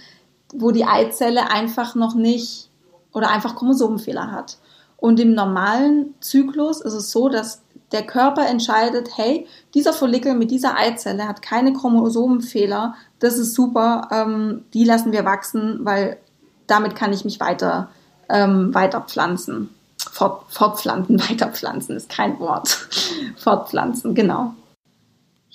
wo 0.58 0.70
die 0.70 0.84
Eizelle 0.84 1.50
einfach 1.50 1.94
noch 1.94 2.14
nicht 2.14 2.70
oder 3.12 3.30
einfach 3.30 3.56
Chromosomenfehler 3.56 4.30
hat. 4.30 4.58
Und 4.96 5.20
im 5.20 5.34
normalen 5.34 6.14
Zyklus 6.20 6.80
ist 6.80 6.94
es 6.94 7.10
so, 7.10 7.28
dass 7.28 7.62
der 7.92 8.04
Körper 8.04 8.46
entscheidet, 8.46 9.10
hey, 9.16 9.46
dieser 9.74 9.92
Follikel 9.92 10.34
mit 10.34 10.50
dieser 10.50 10.76
Eizelle 10.76 11.28
hat 11.28 11.42
keine 11.42 11.72
Chromosomenfehler, 11.72 12.94
das 13.20 13.38
ist 13.38 13.54
super, 13.54 14.08
ähm, 14.10 14.64
die 14.74 14.84
lassen 14.84 15.12
wir 15.12 15.24
wachsen, 15.24 15.80
weil 15.82 16.18
damit 16.66 16.96
kann 16.96 17.12
ich 17.12 17.24
mich 17.24 17.38
weiter, 17.38 17.88
ähm, 18.28 18.74
weiter 18.74 19.02
pflanzen. 19.02 19.70
Fort, 20.10 20.44
fortpflanzen, 20.48 21.20
weiterpflanzen 21.30 21.96
ist 21.96 22.08
kein 22.08 22.40
Wort. 22.40 22.68
fortpflanzen, 23.36 24.14
genau. 24.14 24.54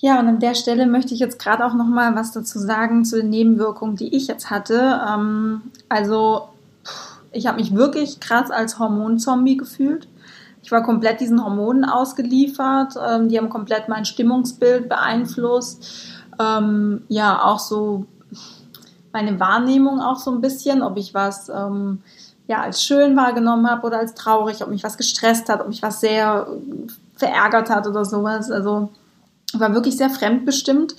Ja, 0.03 0.19
und 0.19 0.27
an 0.27 0.39
der 0.39 0.55
Stelle 0.55 0.87
möchte 0.87 1.13
ich 1.13 1.19
jetzt 1.19 1.37
gerade 1.37 1.63
auch 1.63 1.75
noch 1.75 1.85
mal 1.85 2.15
was 2.15 2.31
dazu 2.31 2.57
sagen 2.57 3.05
zu 3.05 3.17
den 3.17 3.29
Nebenwirkungen, 3.29 3.95
die 3.95 4.15
ich 4.15 4.25
jetzt 4.25 4.49
hatte. 4.49 4.99
Ähm, 5.07 5.61
also 5.89 6.49
ich 7.31 7.45
habe 7.45 7.59
mich 7.59 7.75
wirklich 7.75 8.19
krass 8.19 8.49
als 8.49 8.79
Hormonzombie 8.79 9.57
gefühlt. 9.57 10.07
Ich 10.63 10.71
war 10.71 10.81
komplett 10.81 11.21
diesen 11.21 11.43
Hormonen 11.45 11.85
ausgeliefert. 11.85 12.95
Ähm, 13.07 13.29
die 13.29 13.37
haben 13.37 13.49
komplett 13.49 13.89
mein 13.89 14.05
Stimmungsbild 14.05 14.89
beeinflusst. 14.89 15.85
Ähm, 16.39 17.03
ja, 17.07 17.43
auch 17.43 17.59
so 17.59 18.05
meine 19.13 19.39
Wahrnehmung 19.39 20.01
auch 20.01 20.17
so 20.17 20.31
ein 20.31 20.41
bisschen, 20.41 20.81
ob 20.81 20.97
ich 20.97 21.13
was 21.13 21.47
ähm, 21.49 22.01
ja 22.47 22.61
als 22.61 22.83
schön 22.83 23.15
wahrgenommen 23.15 23.69
habe 23.69 23.85
oder 23.85 23.99
als 23.99 24.15
traurig, 24.15 24.63
ob 24.63 24.69
mich 24.69 24.83
was 24.83 24.97
gestresst 24.97 25.47
hat, 25.47 25.61
ob 25.61 25.67
mich 25.67 25.83
was 25.83 25.99
sehr 25.99 26.47
verärgert 27.15 27.69
hat 27.69 27.85
oder 27.85 28.03
sowas. 28.03 28.49
Also 28.49 28.89
war 29.59 29.73
wirklich 29.73 29.97
sehr 29.97 30.09
fremdbestimmt 30.09 30.95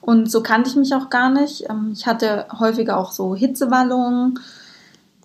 und 0.00 0.30
so 0.30 0.42
kannte 0.42 0.70
ich 0.70 0.76
mich 0.76 0.94
auch 0.94 1.10
gar 1.10 1.30
nicht. 1.30 1.68
Ähm, 1.68 1.90
ich 1.92 2.06
hatte 2.06 2.46
häufiger 2.58 2.98
auch 2.98 3.12
so 3.12 3.34
Hitzewallungen, 3.34 4.38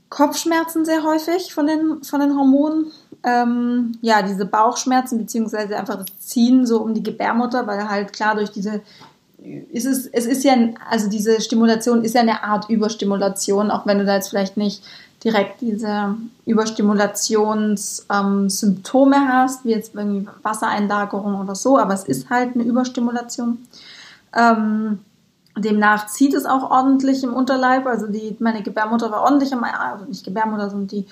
Kopfschmerzen 0.10 0.84
sehr 0.84 1.04
häufig 1.04 1.54
von 1.54 1.68
den, 1.68 2.04
von 2.04 2.20
den 2.20 2.36
Hormonen. 2.36 2.88
Ähm, 3.24 3.94
ja, 4.02 4.24
diese 4.24 4.46
Bauchschmerzen 4.46 5.18
beziehungsweise 5.18 5.78
einfach 5.78 5.96
das 5.96 6.20
Ziehen 6.20 6.66
so 6.66 6.82
um 6.82 6.94
die 6.94 7.04
Gebärmutter, 7.04 7.68
weil 7.68 7.88
halt 7.88 8.12
klar 8.12 8.36
durch 8.36 8.52
diese 8.52 8.82
ist 9.72 9.86
es, 9.86 10.06
es 10.08 10.26
ist 10.26 10.44
ja, 10.44 10.56
also 10.90 11.10
diese 11.10 11.42
Stimulation 11.42 12.04
ist 12.04 12.14
ja 12.14 12.22
eine 12.22 12.44
Art 12.44 12.70
Überstimulation, 12.70 13.72
auch 13.72 13.88
wenn 13.88 13.98
du 13.98 14.06
da 14.06 14.16
jetzt 14.16 14.30
vielleicht 14.30 14.56
nicht 14.58 14.84
direkt 15.24 15.62
diese 15.62 16.16
Überstimulationssymptome 16.46 19.16
ähm, 19.16 19.28
hast, 19.28 19.66
wie 19.66 19.72
jetzt 19.72 19.96
irgendwie 19.96 20.28
Wassereinlagerung 20.42 21.40
oder 21.40 21.56
so, 21.56 21.78
aber 21.78 21.94
es 21.94 22.06
ist 22.06 22.30
halt 22.30 22.56
eine 22.56 22.64
Überstimulation. 22.64 23.60
Ähm, 24.36 25.00
demnach 25.58 26.08
zieht 26.08 26.34
es 26.34 26.46
auch 26.46 26.72
ordentlich 26.72 27.24
im 27.24 27.34
Unterleib, 27.34 27.86
also 27.86 28.08
die, 28.08 28.36
meine 28.40 28.64
Gebärmutter 28.64 29.12
war 29.12 29.22
ordentlich 29.22 29.54
am, 29.54 29.64
also 29.64 30.06
nicht 30.06 30.26
Gebärmutter, 30.26 30.72
sondern 30.72 30.88
die, 30.88 31.06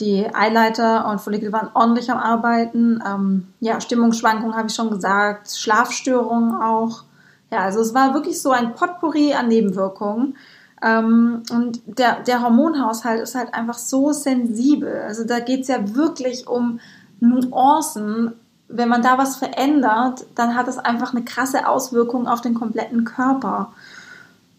die 0.00 0.26
Eileiter 0.34 1.08
und 1.08 1.20
Follikel 1.20 1.52
waren 1.52 1.68
ordentlich 1.74 2.10
am 2.10 2.18
Arbeiten. 2.18 3.00
Ähm, 3.06 3.46
ja, 3.60 3.80
Stimmungsschwankungen 3.80 4.56
habe 4.56 4.66
ich 4.68 4.74
schon 4.74 4.90
gesagt, 4.90 5.50
Schlafstörungen 5.50 6.60
auch. 6.60 7.04
Ja, 7.52 7.60
also 7.60 7.80
es 7.80 7.94
war 7.94 8.12
wirklich 8.12 8.42
so 8.42 8.50
ein 8.50 8.74
Potpourri 8.74 9.34
an 9.34 9.46
Nebenwirkungen. 9.46 10.34
Ähm, 10.82 11.42
und 11.50 11.80
der, 11.86 12.22
der 12.22 12.42
Hormonhaushalt 12.42 13.20
ist 13.20 13.34
halt 13.34 13.54
einfach 13.54 13.78
so 13.78 14.12
sensibel. 14.12 15.02
Also 15.06 15.24
da 15.24 15.40
geht 15.40 15.62
es 15.62 15.68
ja 15.68 15.94
wirklich 15.94 16.46
um 16.46 16.80
Nuancen. 17.20 18.32
Wenn 18.68 18.88
man 18.88 19.02
da 19.02 19.16
was 19.16 19.36
verändert, 19.36 20.26
dann 20.34 20.54
hat 20.54 20.68
es 20.68 20.78
einfach 20.78 21.14
eine 21.14 21.24
krasse 21.24 21.68
Auswirkung 21.68 22.26
auf 22.26 22.40
den 22.40 22.54
kompletten 22.54 23.04
Körper. 23.04 23.72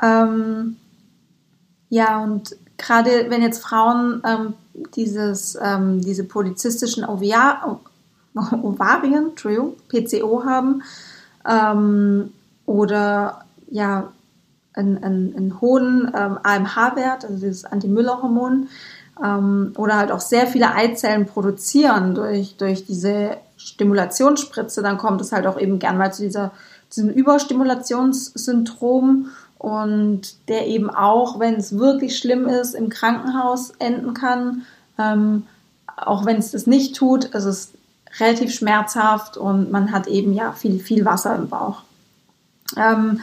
Ähm, 0.02 0.78
ja, 1.90 2.24
und 2.24 2.56
gerade 2.78 3.30
wenn 3.30 3.42
jetzt 3.42 3.62
Frauen 3.62 4.22
ähm, 4.26 4.54
dieses, 4.96 5.58
ähm, 5.62 6.02
diese 6.02 6.24
polizistischen 6.24 7.04
Ovar 7.06 7.80
Ovarien, 8.36 9.32
PCO 9.36 10.46
haben 10.46 10.84
ähm, 11.48 12.32
oder 12.66 13.46
ja, 13.70 14.12
einen, 14.78 15.04
einen, 15.04 15.36
einen 15.36 15.62
hohen 15.62 16.12
ähm, 16.16 16.40
AMH-Wert, 16.44 17.26
also 17.26 17.36
dieses 17.36 17.66
Anti-Müller-Hormon, 17.66 18.70
ähm, 19.24 19.74
oder 19.78 19.98
halt 19.98 20.12
auch 20.12 20.22
sehr 20.22 20.48
viele 20.48 20.74
Eizellen 20.74 21.26
produzieren 21.26 22.16
durch, 22.16 22.56
durch 22.58 22.86
diese 22.86 23.38
Stimulationsspritze, 23.58 24.82
dann 24.82 24.98
kommt 24.98 25.22
es 25.22 25.32
halt 25.32 25.46
auch 25.48 25.58
eben 25.60 25.80
gern 25.80 25.98
mal 25.98 26.14
zu 26.14 26.24
dieser, 26.24 26.52
diesem 26.96 27.10
Überstimulationssyndrom 27.10 29.30
und 29.58 30.48
der 30.48 30.68
eben 30.68 30.90
auch, 30.90 31.40
wenn 31.40 31.56
es 31.56 31.78
wirklich 31.78 32.18
schlimm 32.18 32.48
ist, 32.48 32.76
im 32.76 32.88
Krankenhaus 32.90 33.72
enden 33.80 34.14
kann. 34.14 34.64
Ähm, 35.00 35.44
auch 35.96 36.26
wenn 36.26 36.38
es 36.38 36.52
das 36.52 36.68
nicht 36.68 36.96
tut, 36.96 37.34
es 37.34 37.46
ist 37.46 37.74
relativ 38.20 38.54
schmerzhaft 38.54 39.38
und 39.38 39.72
man 39.72 39.92
hat 39.92 40.08
eben 40.08 40.34
ja 40.34 40.52
viel, 40.52 40.80
viel 40.80 41.06
Wasser 41.06 41.36
im 41.36 41.50
Bauch. 41.50 41.82
Ähm, 42.76 43.22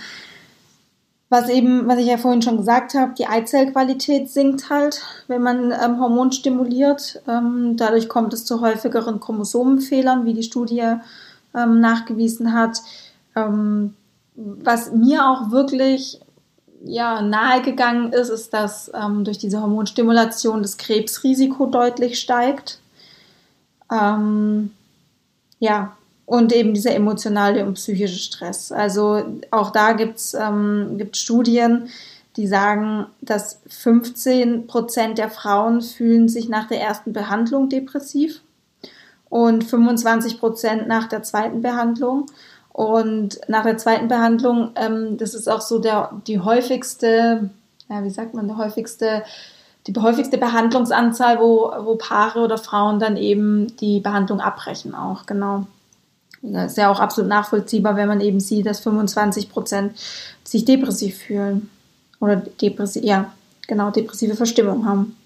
was 1.29 1.49
eben, 1.49 1.89
was 1.89 1.99
ich 1.99 2.07
ja 2.07 2.17
vorhin 2.17 2.43
schon 2.43 2.59
gesagt 2.59 2.95
habe, 2.95 3.15
die 3.19 3.27
Eizellqualität 3.27 4.31
sinkt 4.31 4.71
halt, 4.71 5.03
wenn 5.27 5.43
man 5.43 5.73
ähm, 5.73 5.99
Hormon 5.99 6.33
stimuliert. 6.33 7.23
Ähm, 7.27 7.77
dadurch 7.77 8.09
kommt 8.09 8.33
es 8.35 8.45
zu 8.45 8.61
häufigeren 8.61 9.21
Chromosomenfehlern, 9.21 10.27
wie 10.27 10.35
die 10.35 10.43
Studie 10.43 10.97
ähm, 11.55 11.81
nachgewiesen 11.81 12.53
hat. 12.53 12.83
Ähm, 13.35 13.95
was 14.35 14.93
mir 14.93 15.27
auch 15.27 15.51
wirklich 15.51 16.21
ja, 16.85 17.23
nahegegangen 17.23 18.13
ist, 18.13 18.29
ist, 18.29 18.53
dass 18.53 18.91
ähm, 18.95 19.25
durch 19.25 19.39
diese 19.39 19.61
Hormonstimulation 19.61 20.63
das 20.63 20.77
Krebsrisiko 20.77 21.67
deutlich 21.67 22.19
steigt. 22.21 22.79
Ähm, 23.91 24.73
ja, 25.59 25.97
und 26.27 26.53
eben 26.53 26.75
dieser 26.75 26.95
emotionale 26.95 27.65
und 27.67 27.75
psychische 27.75 28.19
Stress. 28.19 28.73
Also 28.73 29.25
auch 29.51 29.71
da 29.71 29.93
gibt's 29.93 30.35
ähm, 30.35 30.97
gibt 30.97 31.17
Studien, 31.17 31.89
die 32.37 32.47
sagen, 32.47 33.07
dass 33.21 33.61
15 33.69 34.67
Prozent 34.67 35.19
der 35.19 35.31
Frauen 35.31 35.83
fühlen 35.83 36.29
sich 36.29 36.49
nach 36.49 36.67
der 36.67 36.81
ersten 36.81 37.13
Behandlung 37.13 37.69
depressiv 37.69 38.41
und 39.29 39.65
25 39.65 40.41
Prozent 40.41 40.89
nach 40.89 41.09
der 41.09 41.23
zweiten 41.23 41.63
Behandlung. 41.63 42.27
Und 42.73 43.39
nach 43.47 43.63
der 43.63 43.79
zweiten 43.79 44.09
Behandlung, 44.09 44.71
ähm, 44.75 45.17
das 45.17 45.35
ist 45.35 45.49
auch 45.49 45.61
so 45.61 45.79
der, 45.79 46.11
die 46.27 46.41
häufigste, 46.41 47.51
ja, 47.89 48.03
wie 48.03 48.11
sagt 48.11 48.35
man, 48.35 48.49
der 48.49 48.57
häufigste, 48.57 49.23
die 49.87 49.95
häufigste 49.95 50.39
Behandlungsanzahl, 50.39 51.39
wo, 51.39 51.73
wo 51.81 51.95
Paare 51.95 52.41
oder 52.41 52.59
Frauen 52.59 52.99
dann 52.99 53.17
eben 53.17 53.77
die 53.77 54.01
Behandlung 54.01 54.41
abbrechen 54.41 54.95
auch, 54.95 55.27
genau. 55.27 55.67
Das 56.53 56.73
ist 56.73 56.79
ja 56.79 56.91
auch 56.91 57.01
absolut 57.01 57.29
nachvollziehbar, 57.29 57.97
wenn 57.97 58.09
man 58.09 58.21
eben 58.21 58.39
sieht, 58.39 58.67
dass 58.67 58.81
25 58.81 59.49
Prozent 59.49 59.99
sich 60.45 60.65
depressiv 60.65 61.19
fühlen. 61.19 61.71
Oder 62.21 62.37
depressiv, 62.37 63.03
ja, 63.03 63.33
genau, 63.67 63.91
depressive 63.91 64.35
Verstimmung 64.35 64.87
haben. 64.87 65.17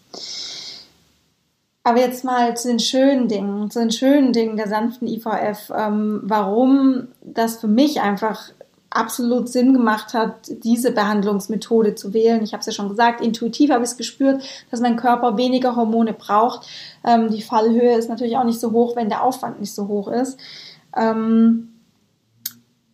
Aber 1.83 2.01
jetzt 2.01 2.25
mal 2.25 2.57
zu 2.57 2.69
den 2.69 2.81
schönen 2.81 3.29
Dingen, 3.29 3.71
zu 3.71 3.81
den 3.81 3.91
schönen 3.91 4.33
Dingen 4.33 4.57
der 4.57 4.69
sanften 4.69 5.09
IVF. 5.09 5.73
Ähm, 5.75 6.21
warum 6.23 7.09
das 7.23 7.59
für 7.59 7.69
mich 7.69 8.01
einfach 8.01 8.51
absolut 8.91 9.49
Sinn 9.49 9.73
gemacht 9.75 10.15
hat, 10.15 10.35
diese 10.49 10.93
Behandlungsmethode 10.93 11.95
zu 11.95 12.15
wählen. 12.15 12.43
Ich 12.43 12.53
habe 12.53 12.61
es 12.61 12.67
ja 12.67 12.73
schon 12.73 12.89
gesagt, 12.89 13.21
intuitiv 13.21 13.71
habe 13.71 13.85
ich 13.85 13.91
es 13.91 13.97
gespürt, 13.97 14.43
dass 14.71 14.81
mein 14.81 14.97
Körper 14.97 15.37
weniger 15.37 15.77
Hormone 15.77 16.13
braucht. 16.13 16.67
Ähm, 17.05 17.31
die 17.31 17.43
Fallhöhe 17.43 17.97
ist 17.97 18.09
natürlich 18.09 18.37
auch 18.37 18.45
nicht 18.45 18.61
so 18.61 18.73
hoch, 18.73 18.97
wenn 18.97 19.09
der 19.09 19.23
Aufwand 19.23 19.61
nicht 19.61 19.75
so 19.75 19.89
hoch 19.89 20.09
ist. 20.09 20.39
Ähm, 20.97 21.73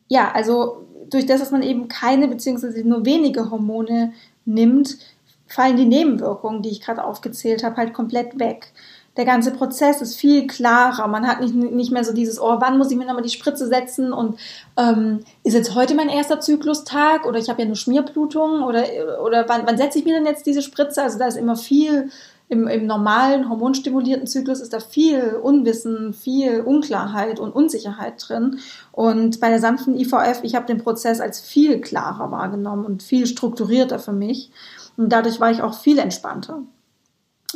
ja, 0.08 0.32
also 0.32 0.86
durch 1.10 1.26
das, 1.26 1.40
dass 1.40 1.50
man 1.50 1.62
eben 1.62 1.88
keine 1.88 2.28
beziehungsweise 2.28 2.86
nur 2.86 3.04
wenige 3.04 3.50
Hormone 3.50 4.12
nimmt, 4.44 4.98
fallen 5.46 5.76
die 5.76 5.86
Nebenwirkungen, 5.86 6.62
die 6.62 6.70
ich 6.70 6.80
gerade 6.80 7.04
aufgezählt 7.04 7.62
habe, 7.62 7.76
halt 7.76 7.94
komplett 7.94 8.38
weg 8.38 8.72
der 9.16 9.24
ganze 9.24 9.52
Prozess 9.52 10.02
ist 10.02 10.16
viel 10.16 10.46
klarer. 10.46 11.06
Man 11.06 11.26
hat 11.26 11.40
nicht, 11.40 11.54
nicht 11.54 11.92
mehr 11.92 12.04
so 12.04 12.12
dieses, 12.12 12.40
oh, 12.40 12.56
wann 12.58 12.78
muss 12.78 12.90
ich 12.90 12.96
mir 12.96 13.06
nochmal 13.06 13.22
die 13.22 13.28
Spritze 13.28 13.68
setzen 13.68 14.12
und 14.12 14.38
ähm, 14.76 15.20
ist 15.44 15.54
jetzt 15.54 15.74
heute 15.74 15.94
mein 15.94 16.08
erster 16.08 16.40
Zyklustag 16.40 17.24
oder 17.24 17.38
ich 17.38 17.48
habe 17.48 17.62
ja 17.62 17.66
nur 17.66 17.76
Schmierblutung 17.76 18.62
oder, 18.64 18.84
oder 19.22 19.48
wann, 19.48 19.66
wann 19.66 19.76
setze 19.76 19.98
ich 19.98 20.04
mir 20.04 20.14
denn 20.14 20.26
jetzt 20.26 20.46
diese 20.46 20.62
Spritze? 20.62 21.02
Also 21.02 21.18
da 21.18 21.26
ist 21.26 21.36
immer 21.36 21.56
viel, 21.56 22.10
im, 22.54 22.68
im 22.68 22.86
normalen 22.86 23.48
hormonstimulierten 23.48 24.26
Zyklus 24.26 24.60
ist 24.60 24.72
da 24.72 24.80
viel 24.80 25.38
Unwissen, 25.42 26.14
viel 26.14 26.60
Unklarheit 26.60 27.40
und 27.40 27.50
Unsicherheit 27.52 28.14
drin. 28.26 28.60
Und 28.92 29.40
bei 29.40 29.48
der 29.48 29.58
sanften 29.58 29.96
IVF, 29.96 30.40
ich 30.42 30.54
habe 30.54 30.66
den 30.66 30.78
Prozess 30.78 31.20
als 31.20 31.40
viel 31.40 31.80
klarer 31.80 32.30
wahrgenommen 32.30 32.86
und 32.86 33.02
viel 33.02 33.26
strukturierter 33.26 33.98
für 33.98 34.12
mich. 34.12 34.50
Und 34.96 35.10
dadurch 35.10 35.40
war 35.40 35.50
ich 35.50 35.62
auch 35.62 35.74
viel 35.74 35.98
entspannter. 35.98 36.62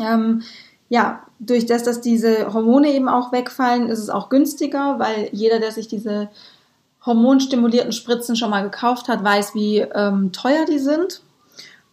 Ähm, 0.01 0.43
ja, 0.89 1.23
durch 1.39 1.67
das, 1.67 1.85
dass 1.85 2.01
diese 2.01 2.53
Hormone 2.53 2.93
eben 2.93 3.09
auch 3.09 3.31
wegfallen, 3.31 3.89
ist 3.89 4.01
es 4.01 4.11
auch 4.11 4.29
günstiger, 4.29 4.99
weil 4.99 5.29
jeder, 5.33 5.61
der 5.61 5.71
sich 5.71 5.87
diese 5.87 6.29
hormonstimulierten 7.07 7.93
Spritzen 7.93 8.35
schon 8.35 8.51
mal 8.51 8.63
gekauft 8.63 9.09
hat, 9.09 9.23
weiß, 9.23 9.55
wie 9.55 9.79
ähm, 9.79 10.33
teuer 10.33 10.65
die 10.65 10.81
sind. 10.81 11.23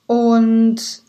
Und 0.07 1.04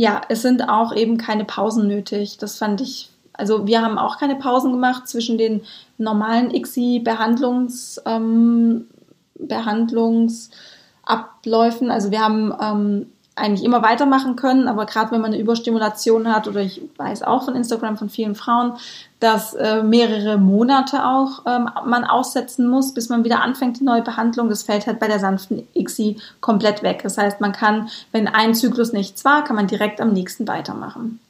ja, 0.00 0.22
es 0.30 0.40
sind 0.40 0.66
auch 0.66 0.96
eben 0.96 1.18
keine 1.18 1.44
Pausen 1.44 1.86
nötig. 1.86 2.38
Das 2.38 2.56
fand 2.56 2.80
ich, 2.80 3.10
also 3.34 3.66
wir 3.66 3.82
haben 3.82 3.98
auch 3.98 4.16
keine 4.16 4.36
Pausen 4.36 4.72
gemacht 4.72 5.06
zwischen 5.06 5.36
den 5.36 5.60
normalen 5.98 6.54
ICSI-Behandlungs, 6.54 8.00
ähm, 8.06 8.86
Behandlungsabläufen. 9.34 11.90
Also 11.90 12.10
wir 12.10 12.20
haben 12.20 12.50
ähm, 12.58 13.12
eigentlich 13.40 13.64
immer 13.64 13.82
weitermachen 13.82 14.36
können, 14.36 14.68
aber 14.68 14.86
gerade 14.86 15.10
wenn 15.12 15.20
man 15.20 15.32
eine 15.32 15.40
Überstimulation 15.40 16.32
hat, 16.32 16.46
oder 16.46 16.60
ich 16.60 16.82
weiß 16.96 17.22
auch 17.22 17.44
von 17.44 17.56
Instagram 17.56 17.96
von 17.96 18.10
vielen 18.10 18.34
Frauen, 18.34 18.74
dass 19.18 19.54
äh, 19.54 19.82
mehrere 19.82 20.38
Monate 20.38 21.04
auch 21.04 21.42
ähm, 21.46 21.68
man 21.84 22.04
aussetzen 22.04 22.68
muss, 22.68 22.94
bis 22.94 23.08
man 23.08 23.24
wieder 23.24 23.42
anfängt 23.42 23.80
die 23.80 23.84
neue 23.84 24.02
Behandlung. 24.02 24.48
Das 24.48 24.62
fällt 24.62 24.86
halt 24.86 25.00
bei 25.00 25.08
der 25.08 25.18
sanften 25.18 25.66
ICSI 25.74 26.16
komplett 26.40 26.82
weg. 26.82 27.00
Das 27.02 27.18
heißt, 27.18 27.40
man 27.40 27.52
kann, 27.52 27.88
wenn 28.12 28.28
ein 28.28 28.54
Zyklus 28.54 28.92
nichts 28.92 29.24
war, 29.24 29.44
kann 29.44 29.56
man 29.56 29.66
direkt 29.66 30.00
am 30.00 30.12
nächsten 30.12 30.48
weitermachen. 30.48 31.20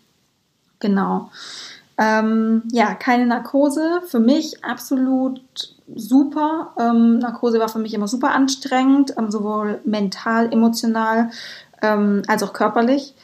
Genau. 0.79 1.31
Ähm, 1.99 2.63
ja, 2.73 2.95
keine 2.95 3.27
Narkose. 3.27 4.01
Für 4.07 4.21
mich 4.21 4.65
absolut 4.65 5.43
super. 5.95 6.73
Ähm, 6.79 7.19
Narkose 7.19 7.59
war 7.59 7.69
für 7.69 7.79
mich 7.79 7.93
immer 7.93 8.09
super 8.09 8.31
anstrengend, 8.31 9.15
ähm, 9.19 9.31
sowohl 9.31 9.81
mental, 9.85 10.53
emotional 10.53 11.31
ähm, 11.83 12.23
als 12.27 12.43
auch 12.43 12.53
körperlich. 12.53 13.15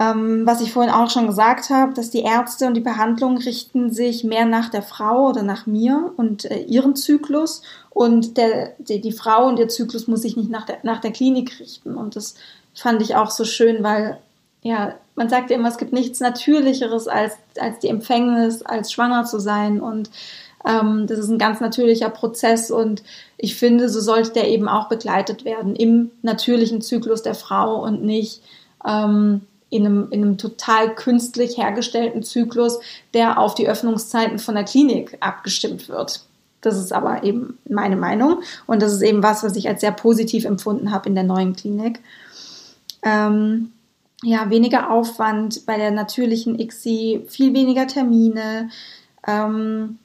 Ähm, 0.00 0.44
was 0.44 0.60
ich 0.60 0.72
vorhin 0.72 0.92
auch 0.92 1.08
schon 1.08 1.28
gesagt 1.28 1.70
habe, 1.70 1.94
dass 1.94 2.10
die 2.10 2.22
Ärzte 2.22 2.66
und 2.66 2.74
die 2.74 2.80
Behandlung 2.80 3.38
richten 3.38 3.92
sich 3.92 4.24
mehr 4.24 4.44
nach 4.44 4.68
der 4.68 4.82
Frau 4.82 5.28
oder 5.28 5.44
nach 5.44 5.66
mir 5.66 6.12
und 6.16 6.44
äh, 6.46 6.62
ihrem 6.62 6.96
Zyklus 6.96 7.62
und 7.90 8.36
der, 8.36 8.72
die, 8.78 9.00
die 9.00 9.12
Frau 9.12 9.46
und 9.46 9.58
ihr 9.58 9.68
Zyklus 9.68 10.08
muss 10.08 10.22
sich 10.22 10.36
nicht 10.36 10.50
nach 10.50 10.66
der, 10.66 10.78
nach 10.82 11.00
der 11.00 11.12
Klinik 11.12 11.60
richten. 11.60 11.94
Und 11.94 12.16
das 12.16 12.34
fand 12.74 13.02
ich 13.02 13.14
auch 13.14 13.30
so 13.30 13.44
schön, 13.44 13.84
weil 13.84 14.18
ja, 14.62 14.94
man 15.14 15.28
sagt 15.28 15.50
ja 15.50 15.56
immer, 15.56 15.68
es 15.68 15.78
gibt 15.78 15.92
nichts 15.92 16.18
Natürlicheres 16.18 17.06
als, 17.06 17.34
als 17.60 17.78
die 17.78 17.88
Empfängnis, 17.88 18.62
als 18.62 18.90
schwanger 18.90 19.24
zu 19.26 19.38
sein. 19.38 19.80
Und 19.80 20.10
ähm, 20.66 21.06
das 21.06 21.18
ist 21.18 21.28
ein 21.28 21.38
ganz 21.38 21.60
natürlicher 21.60 22.10
Prozess 22.10 22.70
und 22.70 23.02
ich 23.36 23.56
finde, 23.56 23.88
so 23.88 24.00
sollte 24.00 24.32
der 24.32 24.48
eben 24.48 24.68
auch 24.68 24.88
begleitet 24.88 25.44
werden 25.44 25.76
im 25.76 26.10
natürlichen 26.22 26.80
Zyklus 26.80 27.22
der 27.22 27.34
Frau 27.34 27.82
und 27.82 28.02
nicht 28.02 28.42
ähm, 28.86 29.42
in, 29.70 29.86
einem, 29.86 30.08
in 30.10 30.22
einem 30.22 30.38
total 30.38 30.94
künstlich 30.94 31.58
hergestellten 31.58 32.22
Zyklus, 32.22 32.78
der 33.12 33.38
auf 33.38 33.54
die 33.54 33.68
Öffnungszeiten 33.68 34.38
von 34.38 34.54
der 34.54 34.64
Klinik 34.64 35.16
abgestimmt 35.20 35.88
wird. 35.88 36.24
Das 36.60 36.78
ist 36.78 36.92
aber 36.92 37.24
eben 37.24 37.58
meine 37.68 37.96
Meinung 37.96 38.40
und 38.66 38.80
das 38.80 38.92
ist 38.92 39.02
eben 39.02 39.22
was, 39.22 39.42
was 39.44 39.56
ich 39.56 39.68
als 39.68 39.82
sehr 39.82 39.92
positiv 39.92 40.46
empfunden 40.46 40.92
habe 40.92 41.08
in 41.08 41.14
der 41.14 41.24
neuen 41.24 41.54
Klinik. 41.54 42.00
Ähm, 43.02 43.72
ja, 44.22 44.48
weniger 44.48 44.90
Aufwand 44.90 45.66
bei 45.66 45.76
der 45.76 45.90
natürlichen 45.90 46.58
ICSI, 46.58 47.26
viel 47.28 47.52
weniger 47.52 47.86
Termine. 47.86 48.70
Ähm, 49.26 49.98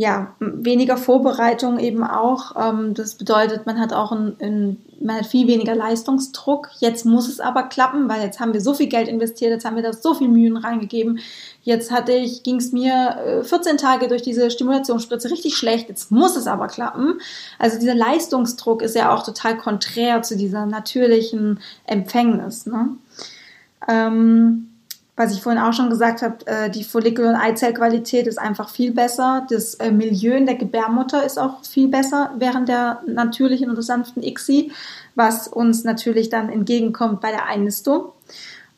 ja, 0.00 0.34
weniger 0.40 0.96
Vorbereitung 0.96 1.78
eben 1.78 2.02
auch. 2.02 2.56
Ähm, 2.56 2.94
das 2.94 3.16
bedeutet, 3.16 3.66
man 3.66 3.78
hat 3.78 3.92
auch 3.92 4.12
ein, 4.12 4.34
ein, 4.40 4.78
man 4.98 5.16
hat 5.16 5.26
viel 5.26 5.46
weniger 5.46 5.74
Leistungsdruck. 5.74 6.70
Jetzt 6.78 7.04
muss 7.04 7.28
es 7.28 7.38
aber 7.38 7.64
klappen, 7.64 8.08
weil 8.08 8.22
jetzt 8.22 8.40
haben 8.40 8.54
wir 8.54 8.62
so 8.62 8.72
viel 8.72 8.86
Geld 8.86 9.08
investiert, 9.08 9.50
jetzt 9.50 9.66
haben 9.66 9.76
wir 9.76 9.82
da 9.82 9.92
so 9.92 10.14
viel 10.14 10.28
Mühen 10.28 10.56
reingegeben. 10.56 11.18
Jetzt 11.64 11.90
hatte 11.90 12.12
ich, 12.12 12.42
ging 12.44 12.56
es 12.56 12.72
mir 12.72 13.42
14 13.42 13.74
äh, 13.74 13.76
Tage 13.76 14.08
durch 14.08 14.22
diese 14.22 14.50
Stimulationsspritze 14.50 15.30
richtig 15.30 15.54
schlecht. 15.54 15.90
Jetzt 15.90 16.10
muss 16.10 16.34
es 16.34 16.46
aber 16.46 16.68
klappen. 16.68 17.20
Also 17.58 17.78
dieser 17.78 17.94
Leistungsdruck 17.94 18.80
ist 18.80 18.96
ja 18.96 19.14
auch 19.14 19.22
total 19.22 19.58
konträr 19.58 20.22
zu 20.22 20.34
dieser 20.34 20.64
natürlichen 20.64 21.60
Empfängnis. 21.84 22.64
Ne? 22.64 22.88
Ähm, 23.86 24.69
was 25.20 25.34
ich 25.34 25.42
vorhin 25.42 25.60
auch 25.60 25.74
schon 25.74 25.90
gesagt 25.90 26.22
habe, 26.22 26.46
äh, 26.46 26.70
die 26.70 26.82
Follikel- 26.82 27.26
und 27.26 27.36
Eizellqualität 27.36 28.26
ist 28.26 28.38
einfach 28.38 28.70
viel 28.70 28.90
besser. 28.90 29.46
Das 29.50 29.74
äh, 29.74 29.90
Milieu 29.90 30.34
in 30.34 30.46
der 30.46 30.54
Gebärmutter 30.54 31.22
ist 31.22 31.38
auch 31.38 31.62
viel 31.62 31.88
besser 31.88 32.32
während 32.38 32.70
der 32.70 33.02
natürlichen 33.06 33.68
und 33.68 33.82
sanften 33.82 34.22
ICSI, 34.22 34.72
was 35.16 35.46
uns 35.46 35.84
natürlich 35.84 36.30
dann 36.30 36.48
entgegenkommt 36.48 37.20
bei 37.20 37.32
der 37.32 37.44
Einnistung. 37.44 38.12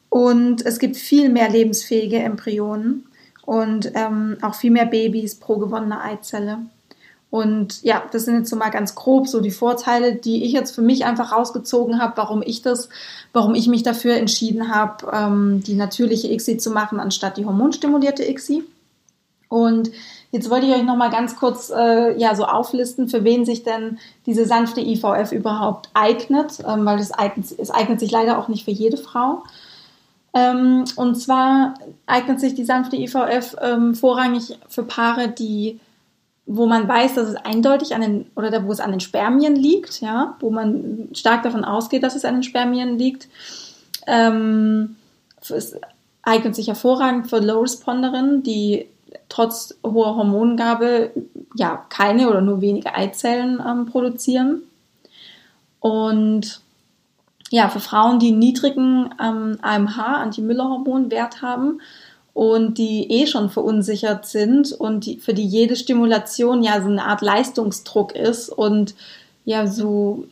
Und 0.08 0.66
es 0.66 0.80
gibt 0.80 0.96
viel 0.96 1.28
mehr 1.28 1.48
lebensfähige 1.48 2.18
Embryonen 2.18 3.06
und 3.46 3.92
ähm, 3.94 4.36
auch 4.42 4.56
viel 4.56 4.72
mehr 4.72 4.86
Babys 4.86 5.36
pro 5.36 5.58
gewonnene 5.58 6.02
Eizelle. 6.02 6.58
Und 7.32 7.82
ja, 7.82 8.02
das 8.12 8.26
sind 8.26 8.36
jetzt 8.36 8.50
so 8.50 8.56
mal 8.56 8.68
ganz 8.68 8.94
grob 8.94 9.26
so 9.26 9.40
die 9.40 9.50
Vorteile, 9.50 10.16
die 10.16 10.44
ich 10.44 10.52
jetzt 10.52 10.74
für 10.74 10.82
mich 10.82 11.06
einfach 11.06 11.32
rausgezogen 11.32 11.98
habe, 11.98 12.12
warum 12.16 12.42
ich 12.42 12.60
das, 12.60 12.90
warum 13.32 13.54
ich 13.54 13.68
mich 13.68 13.82
dafür 13.82 14.16
entschieden 14.16 14.68
habe, 14.68 15.10
ähm, 15.10 15.62
die 15.62 15.74
natürliche 15.74 16.30
ICSI 16.30 16.58
zu 16.58 16.70
machen, 16.70 17.00
anstatt 17.00 17.38
die 17.38 17.46
hormonstimulierte 17.46 18.22
ICSI. 18.22 18.64
Und 19.48 19.90
jetzt 20.30 20.50
wollte 20.50 20.66
ich 20.66 20.74
euch 20.74 20.82
noch 20.82 20.96
mal 20.96 21.08
ganz 21.08 21.34
kurz 21.34 21.72
äh, 21.74 22.14
ja 22.20 22.34
so 22.34 22.44
auflisten, 22.44 23.08
für 23.08 23.24
wen 23.24 23.46
sich 23.46 23.62
denn 23.62 23.98
diese 24.26 24.44
sanfte 24.44 24.82
IVF 24.82 25.32
überhaupt 25.32 25.88
eignet, 25.94 26.58
ähm, 26.68 26.84
weil 26.84 26.98
es 26.98 27.12
eignet, 27.12 27.46
es 27.58 27.70
eignet 27.70 27.98
sich 27.98 28.10
leider 28.10 28.38
auch 28.38 28.48
nicht 28.48 28.66
für 28.66 28.72
jede 28.72 28.98
Frau. 28.98 29.42
Ähm, 30.34 30.84
und 30.96 31.14
zwar 31.14 31.76
eignet 32.04 32.40
sich 32.40 32.54
die 32.54 32.66
sanfte 32.66 32.96
IVF 32.96 33.56
ähm, 33.62 33.94
vorrangig 33.94 34.58
für 34.68 34.82
Paare, 34.82 35.28
die 35.28 35.80
wo 36.46 36.66
man 36.66 36.88
weiß, 36.88 37.14
dass 37.14 37.28
es 37.28 37.36
eindeutig 37.36 37.94
an 37.94 38.00
den, 38.00 38.30
oder 38.34 38.64
wo 38.64 38.72
es 38.72 38.80
an 38.80 38.90
den 38.90 39.00
Spermien 39.00 39.54
liegt, 39.54 40.00
ja, 40.00 40.36
wo 40.40 40.50
man 40.50 41.08
stark 41.12 41.42
davon 41.42 41.64
ausgeht, 41.64 42.02
dass 42.02 42.16
es 42.16 42.24
an 42.24 42.34
den 42.34 42.42
Spermien 42.42 42.98
liegt. 42.98 43.28
Ähm, 44.06 44.96
es 45.40 45.76
eignet 46.22 46.54
sich 46.54 46.68
hervorragend 46.68 47.28
für 47.28 47.38
Low 47.38 47.60
Responderinnen, 47.60 48.42
die 48.42 48.86
trotz 49.28 49.74
hoher 49.84 50.16
Hormongabe 50.16 51.10
ja 51.54 51.84
keine 51.88 52.28
oder 52.28 52.40
nur 52.40 52.60
wenige 52.60 52.94
Eizellen 52.94 53.62
ähm, 53.66 53.86
produzieren. 53.86 54.62
Und 55.80 56.60
ja, 57.50 57.68
für 57.68 57.80
Frauen, 57.80 58.18
die 58.18 58.32
niedrigen 58.32 59.14
ähm, 59.20 59.58
AMH, 59.60 60.22
Anti-Müller-Hormonwert 60.22 61.42
haben 61.42 61.80
und 62.34 62.78
die 62.78 63.10
eh 63.10 63.26
schon 63.26 63.50
verunsichert 63.50 64.26
sind 64.26 64.72
und 64.72 65.06
die, 65.06 65.18
für 65.18 65.34
die 65.34 65.46
jede 65.46 65.76
Stimulation 65.76 66.62
ja 66.62 66.80
so 66.80 66.88
eine 66.88 67.04
Art 67.04 67.20
Leistungsdruck 67.20 68.14
ist 68.14 68.48
und 68.48 68.94
ja 69.44 69.66
so, 69.66 70.24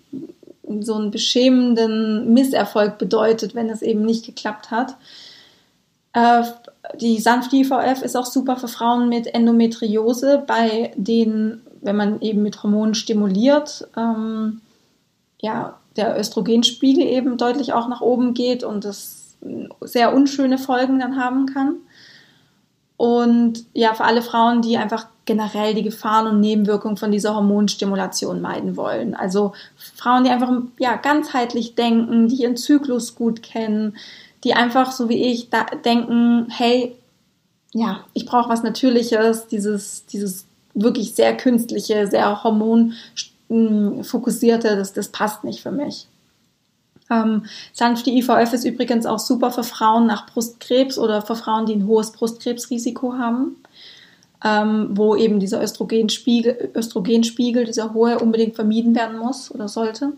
so 0.81 0.95
einen 0.95 1.11
beschämenden 1.11 2.33
Misserfolg 2.33 2.99
bedeutet, 2.99 3.55
wenn 3.55 3.69
es 3.69 3.83
eben 3.83 4.03
nicht 4.03 4.25
geklappt 4.25 4.71
hat. 4.71 4.97
Äh, 6.13 6.45
die 7.01 7.19
sanfte 7.19 7.57
IVF 7.57 8.03
ist 8.03 8.17
auch 8.17 8.27
super 8.27 8.57
für 8.57 8.69
Frauen 8.69 9.09
mit 9.09 9.27
Endometriose, 9.27 10.43
bei 10.47 10.93
denen, 10.97 11.63
wenn 11.83 11.97
man 11.97 12.21
eben 12.21 12.43
mit 12.43 12.63
Hormonen 12.63 12.95
stimuliert, 12.95 13.87
ähm, 13.97 14.61
ja, 15.41 15.79
der 15.97 16.19
Östrogenspiegel 16.19 17.05
eben 17.05 17.37
deutlich 17.37 17.73
auch 17.73 17.89
nach 17.89 18.01
oben 18.01 18.33
geht 18.33 18.65
und 18.65 18.85
das 18.85 19.37
sehr 19.81 20.15
unschöne 20.15 20.59
Folgen 20.59 20.99
dann 20.99 21.17
haben 21.17 21.47
kann. 21.47 21.77
Und 23.01 23.65
ja, 23.73 23.95
für 23.95 24.05
alle 24.05 24.21
Frauen, 24.21 24.61
die 24.61 24.77
einfach 24.77 25.07
generell 25.25 25.73
die 25.73 25.83
Gefahren 25.83 26.27
und 26.27 26.41
Nebenwirkungen 26.41 26.99
von 26.99 27.11
dieser 27.11 27.35
Hormonstimulation 27.35 28.43
meiden 28.43 28.77
wollen. 28.77 29.15
Also 29.15 29.55
Frauen, 29.97 30.25
die 30.25 30.31
einfach 30.31 30.53
ja, 30.79 30.97
ganzheitlich 30.97 31.77
denken, 31.77 32.29
die 32.29 32.43
ihren 32.43 32.59
Zyklus 32.59 33.15
gut 33.15 33.43
kennen, 33.43 33.97
die 34.45 34.53
einfach 34.53 34.93
so 34.93 35.09
wie 35.09 35.33
ich 35.33 35.49
denken, 35.83 36.49
hey, 36.51 36.95
ja, 37.73 38.05
ich 38.13 38.27
brauche 38.27 38.51
was 38.51 38.63
Natürliches, 38.63 39.47
dieses, 39.47 40.05
dieses 40.05 40.45
wirklich 40.75 41.15
sehr 41.15 41.35
künstliche, 41.35 42.07
sehr 42.07 42.45
hormonfokussierte, 42.45 44.77
das, 44.77 44.93
das 44.93 45.09
passt 45.09 45.43
nicht 45.43 45.63
für 45.63 45.73
mich. 45.73 46.07
Ähm, 47.11 47.45
sanfte 47.73 48.11
IVF 48.11 48.53
ist 48.53 48.65
übrigens 48.65 49.05
auch 49.05 49.19
super 49.19 49.51
für 49.51 49.65
Frauen 49.65 50.07
nach 50.07 50.27
Brustkrebs 50.27 50.99
oder 50.99 51.23
für 51.23 51.37
Frauen, 51.37 51.67
die 51.67 51.75
ein 51.75 51.87
hohes 51.87 52.13
Brustkrebsrisiko 52.13 53.15
haben, 53.15 53.57
ähm, 54.45 54.91
wo 54.93 55.17
eben 55.17 55.41
dieser 55.41 55.63
Östrogenspiegel, 55.63 56.71
Östrogenspiegel, 56.75 57.65
dieser 57.65 57.93
hohe, 57.93 58.19
unbedingt 58.21 58.55
vermieden 58.55 58.95
werden 58.95 59.19
muss 59.19 59.53
oder 59.53 59.69
sollte. 59.69 60.13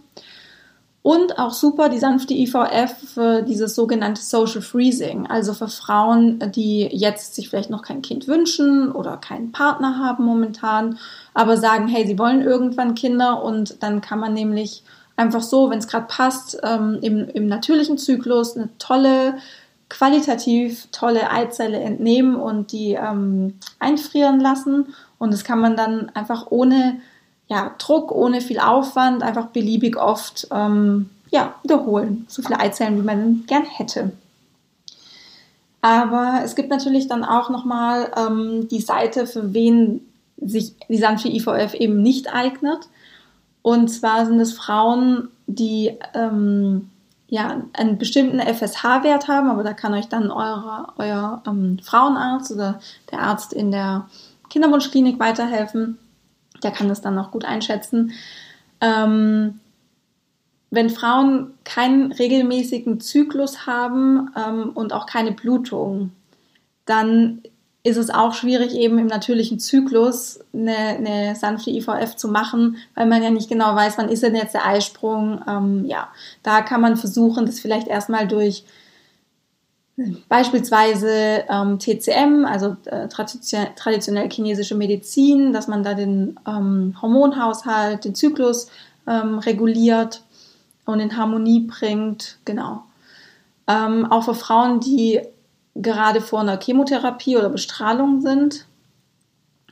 Und 1.02 1.36
auch 1.36 1.52
super 1.52 1.88
die 1.88 1.98
sanfte 1.98 2.32
IVF 2.32 2.94
für 3.14 3.42
dieses 3.42 3.74
sogenannte 3.74 4.22
Social 4.22 4.62
Freezing, 4.62 5.26
also 5.26 5.52
für 5.52 5.66
Frauen, 5.66 6.38
die 6.54 6.82
jetzt 6.92 7.34
sich 7.34 7.48
vielleicht 7.48 7.70
noch 7.70 7.82
kein 7.82 8.02
Kind 8.02 8.28
wünschen 8.28 8.92
oder 8.92 9.16
keinen 9.16 9.50
Partner 9.50 9.98
haben 9.98 10.24
momentan, 10.24 10.98
aber 11.34 11.56
sagen, 11.56 11.88
hey, 11.88 12.06
sie 12.06 12.20
wollen 12.20 12.40
irgendwann 12.40 12.94
Kinder 12.94 13.42
und 13.42 13.82
dann 13.82 14.00
kann 14.00 14.20
man 14.20 14.32
nämlich 14.32 14.84
einfach 15.22 15.42
so, 15.42 15.70
wenn 15.70 15.78
es 15.78 15.88
gerade 15.88 16.06
passt, 16.06 16.58
ähm, 16.62 16.98
im, 17.00 17.28
im 17.28 17.46
natürlichen 17.46 17.98
Zyklus 17.98 18.56
eine 18.56 18.68
tolle, 18.78 19.38
qualitativ 19.88 20.88
tolle 20.92 21.30
Eizelle 21.30 21.80
entnehmen 21.80 22.36
und 22.36 22.72
die 22.72 22.92
ähm, 22.92 23.58
einfrieren 23.78 24.40
lassen. 24.40 24.94
Und 25.18 25.32
das 25.32 25.44
kann 25.44 25.60
man 25.60 25.76
dann 25.76 26.10
einfach 26.10 26.46
ohne 26.50 27.00
ja, 27.48 27.74
Druck, 27.78 28.10
ohne 28.12 28.40
viel 28.40 28.58
Aufwand, 28.58 29.22
einfach 29.22 29.46
beliebig 29.46 29.96
oft 29.96 30.48
ähm, 30.50 31.10
ja, 31.30 31.54
wiederholen. 31.62 32.26
So 32.28 32.42
viele 32.42 32.58
Eizellen, 32.58 32.98
wie 32.98 33.04
man 33.04 33.44
gern 33.46 33.64
hätte. 33.64 34.12
Aber 35.80 36.42
es 36.44 36.54
gibt 36.54 36.70
natürlich 36.70 37.08
dann 37.08 37.24
auch 37.24 37.50
nochmal 37.50 38.10
ähm, 38.16 38.68
die 38.68 38.80
Seite, 38.80 39.26
für 39.26 39.52
wen 39.52 40.00
sich 40.40 40.74
die 40.88 40.98
sanfte 40.98 41.28
IVF 41.28 41.74
eben 41.74 42.02
nicht 42.02 42.32
eignet. 42.32 42.88
Und 43.62 43.88
zwar 43.88 44.26
sind 44.26 44.40
es 44.40 44.52
Frauen, 44.52 45.28
die 45.46 45.96
ähm, 46.14 46.90
ja, 47.28 47.62
einen 47.72 47.96
bestimmten 47.96 48.40
FSH-Wert 48.40 49.28
haben, 49.28 49.48
aber 49.48 49.62
da 49.62 49.72
kann 49.72 49.94
euch 49.94 50.08
dann 50.08 50.30
eure, 50.30 50.88
euer 50.98 51.42
ähm, 51.46 51.78
Frauenarzt 51.82 52.52
oder 52.52 52.80
der 53.10 53.20
Arzt 53.20 53.52
in 53.52 53.70
der 53.70 54.08
Kinderwunschklinik 54.50 55.18
weiterhelfen. 55.18 55.98
Der 56.62 56.72
kann 56.72 56.88
das 56.88 57.00
dann 57.00 57.18
auch 57.18 57.30
gut 57.30 57.44
einschätzen. 57.44 58.12
Ähm, 58.80 59.60
wenn 60.70 60.90
Frauen 60.90 61.54
keinen 61.64 62.12
regelmäßigen 62.12 63.00
Zyklus 63.00 63.66
haben 63.66 64.30
ähm, 64.36 64.70
und 64.74 64.92
auch 64.92 65.06
keine 65.06 65.32
Blutung, 65.32 66.10
dann 66.84 67.42
ist 67.84 67.96
es 67.96 68.10
auch 68.10 68.32
schwierig, 68.32 68.74
eben 68.74 68.98
im 68.98 69.08
natürlichen 69.08 69.58
Zyklus 69.58 70.40
eine, 70.54 70.76
eine 70.76 71.34
sanfte 71.34 71.70
IVF 71.70 72.14
zu 72.14 72.28
machen, 72.28 72.76
weil 72.94 73.06
man 73.06 73.22
ja 73.22 73.30
nicht 73.30 73.48
genau 73.48 73.74
weiß, 73.74 73.98
wann 73.98 74.08
ist 74.08 74.22
denn 74.22 74.36
jetzt 74.36 74.54
der 74.54 74.66
Eisprung. 74.66 75.40
Ähm, 75.48 75.84
ja, 75.86 76.08
da 76.44 76.62
kann 76.62 76.80
man 76.80 76.96
versuchen, 76.96 77.44
das 77.44 77.58
vielleicht 77.58 77.88
erstmal 77.88 78.28
durch 78.28 78.64
beispielsweise 80.28 81.44
ähm, 81.48 81.78
TCM, 81.78 82.44
also 82.44 82.76
äh, 82.86 83.08
traditionell 83.08 84.30
chinesische 84.30 84.74
Medizin, 84.74 85.52
dass 85.52 85.68
man 85.68 85.82
da 85.82 85.94
den 85.94 86.38
ähm, 86.46 86.96
Hormonhaushalt, 87.02 88.04
den 88.04 88.14
Zyklus 88.14 88.68
ähm, 89.06 89.38
reguliert 89.38 90.22
und 90.86 91.00
in 91.00 91.16
Harmonie 91.16 91.60
bringt. 91.60 92.38
Genau. 92.44 92.84
Ähm, 93.66 94.06
auch 94.10 94.24
für 94.24 94.34
Frauen, 94.34 94.80
die 94.80 95.20
gerade 95.74 96.20
vor 96.20 96.40
einer 96.40 96.58
Chemotherapie 96.60 97.36
oder 97.36 97.48
Bestrahlung 97.48 98.20
sind, 98.20 98.66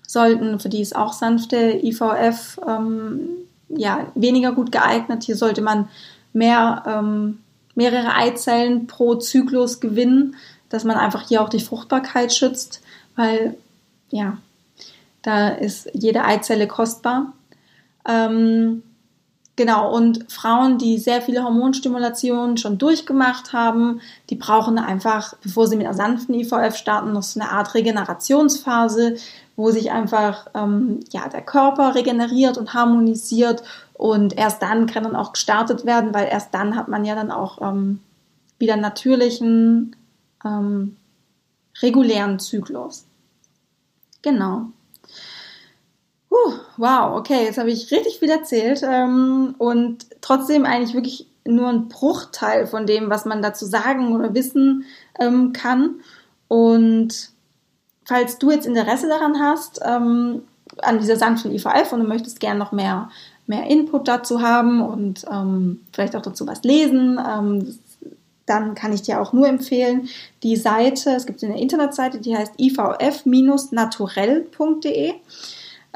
sollten, 0.07 0.59
für 0.59 0.69
die 0.69 0.81
ist 0.81 0.97
auch 0.97 1.13
sanfte 1.13 1.79
IVF 1.83 2.59
ähm, 2.67 3.21
ja, 3.69 4.07
weniger 4.15 4.53
gut 4.53 4.73
geeignet. 4.73 5.23
Hier 5.23 5.37
sollte 5.37 5.63
man 5.63 5.89
mehr, 6.33 6.83
ähm, 6.87 7.39
mehrere 7.75 8.15
Eizellen 8.15 8.87
pro 8.87 9.15
Zyklus 9.15 9.81
gewinnen, 9.81 10.35
dass 10.69 10.85
man 10.85 10.97
einfach 10.97 11.29
hier 11.29 11.43
auch 11.43 11.49
die 11.49 11.61
Fruchtbarkeit 11.61 12.33
schützt, 12.33 12.83
weil 13.15 13.57
ja, 14.11 14.39
da 15.23 15.49
ist 15.49 15.89
jede 15.93 16.25
Eizelle 16.25 16.67
kostbar. 16.67 17.33
Ähm, 18.09 18.83
Genau, 19.57 19.95
und 19.95 20.33
Frauen, 20.33 20.79
die 20.79 20.99
sehr 20.99 21.21
viele 21.21 21.43
Hormonstimulationen 21.45 22.57
schon 22.57 22.79
durchgemacht 22.79 23.53
haben, 23.53 24.01
die 24.31 24.37
brauchen 24.37 24.79
einfach, 24.79 25.35
bevor 25.43 25.67
sie 25.67 25.77
mit 25.77 25.87
einer 25.87 25.95
sanften 25.95 26.35
IVF 26.35 26.77
starten, 26.77 27.13
noch 27.13 27.23
so 27.23 27.41
eine 27.41 27.51
Art 27.51 27.75
Regenerationsphase, 27.75 29.17
wo 29.57 29.71
sich 29.71 29.91
einfach 29.91 30.47
ähm, 30.55 31.01
ja, 31.11 31.29
der 31.29 31.43
Körper 31.43 31.95
regeneriert 31.95 32.57
und 32.57 32.73
harmonisiert 32.73 33.63
und 33.93 34.39
erst 34.39 34.63
dann 34.63 34.87
kann 34.87 35.05
dann 35.05 35.15
auch 35.15 35.35
gestartet 35.35 35.85
werden, 35.85 36.15
weil 36.15 36.29
erst 36.29 36.55
dann 36.55 36.75
hat 36.75 36.89
man 36.89 37.05
ja 37.05 37.15
dann 37.15 37.31
auch 37.31 37.61
ähm, 37.61 38.01
wieder 38.59 38.77
natürlichen, 38.77 39.95
ähm, 40.43 40.97
regulären 41.83 42.39
Zyklus. 42.39 43.05
Genau. 44.23 44.71
Wow, 46.77 47.19
okay, 47.19 47.45
jetzt 47.45 47.59
habe 47.59 47.71
ich 47.71 47.91
richtig 47.91 48.19
viel 48.19 48.31
erzählt 48.31 48.83
ähm, 48.85 49.55
und 49.59 50.07
trotzdem 50.21 50.65
eigentlich 50.65 50.95
wirklich 50.95 51.27
nur 51.45 51.69
ein 51.69 51.89
Bruchteil 51.89 52.67
von 52.67 52.87
dem, 52.87 53.11
was 53.11 53.25
man 53.25 53.43
dazu 53.43 53.67
sagen 53.67 54.15
oder 54.15 54.35
wissen 54.35 54.85
ähm, 55.19 55.53
kann. 55.53 55.97
Und 56.49 57.31
falls 58.05 58.39
du 58.39 58.51
jetzt 58.51 58.67
Interesse 58.67 59.09
daran 59.09 59.41
hast, 59.41 59.81
ähm, 59.85 60.43
an 60.79 60.99
dieser 60.99 61.17
sanften 61.17 61.53
IVF 61.53 61.93
und 61.93 62.01
du 62.01 62.07
möchtest 62.07 62.41
gerne 62.41 62.59
noch 62.59 62.73
mehr, 62.73 63.11
mehr 63.47 63.69
Input 63.69 64.09
dazu 64.09 64.43
haben 64.43 64.83
und 64.83 65.25
ähm, 65.31 65.81
vielleicht 65.93 66.17
auch 66.17 66.23
dazu 66.23 66.47
was 66.47 66.63
lesen, 66.63 67.19
ähm, 67.19 67.79
dann 68.47 68.75
kann 68.75 68.93
ich 68.93 69.03
dir 69.03 69.21
auch 69.21 69.33
nur 69.33 69.49
empfehlen, 69.49 70.09
die 70.43 70.57
Seite, 70.57 71.11
es 71.11 71.27
gibt 71.27 71.45
eine 71.45 71.61
Internetseite, 71.61 72.19
die 72.19 72.37
heißt 72.37 72.55
ivf-naturell.de. 72.59 75.15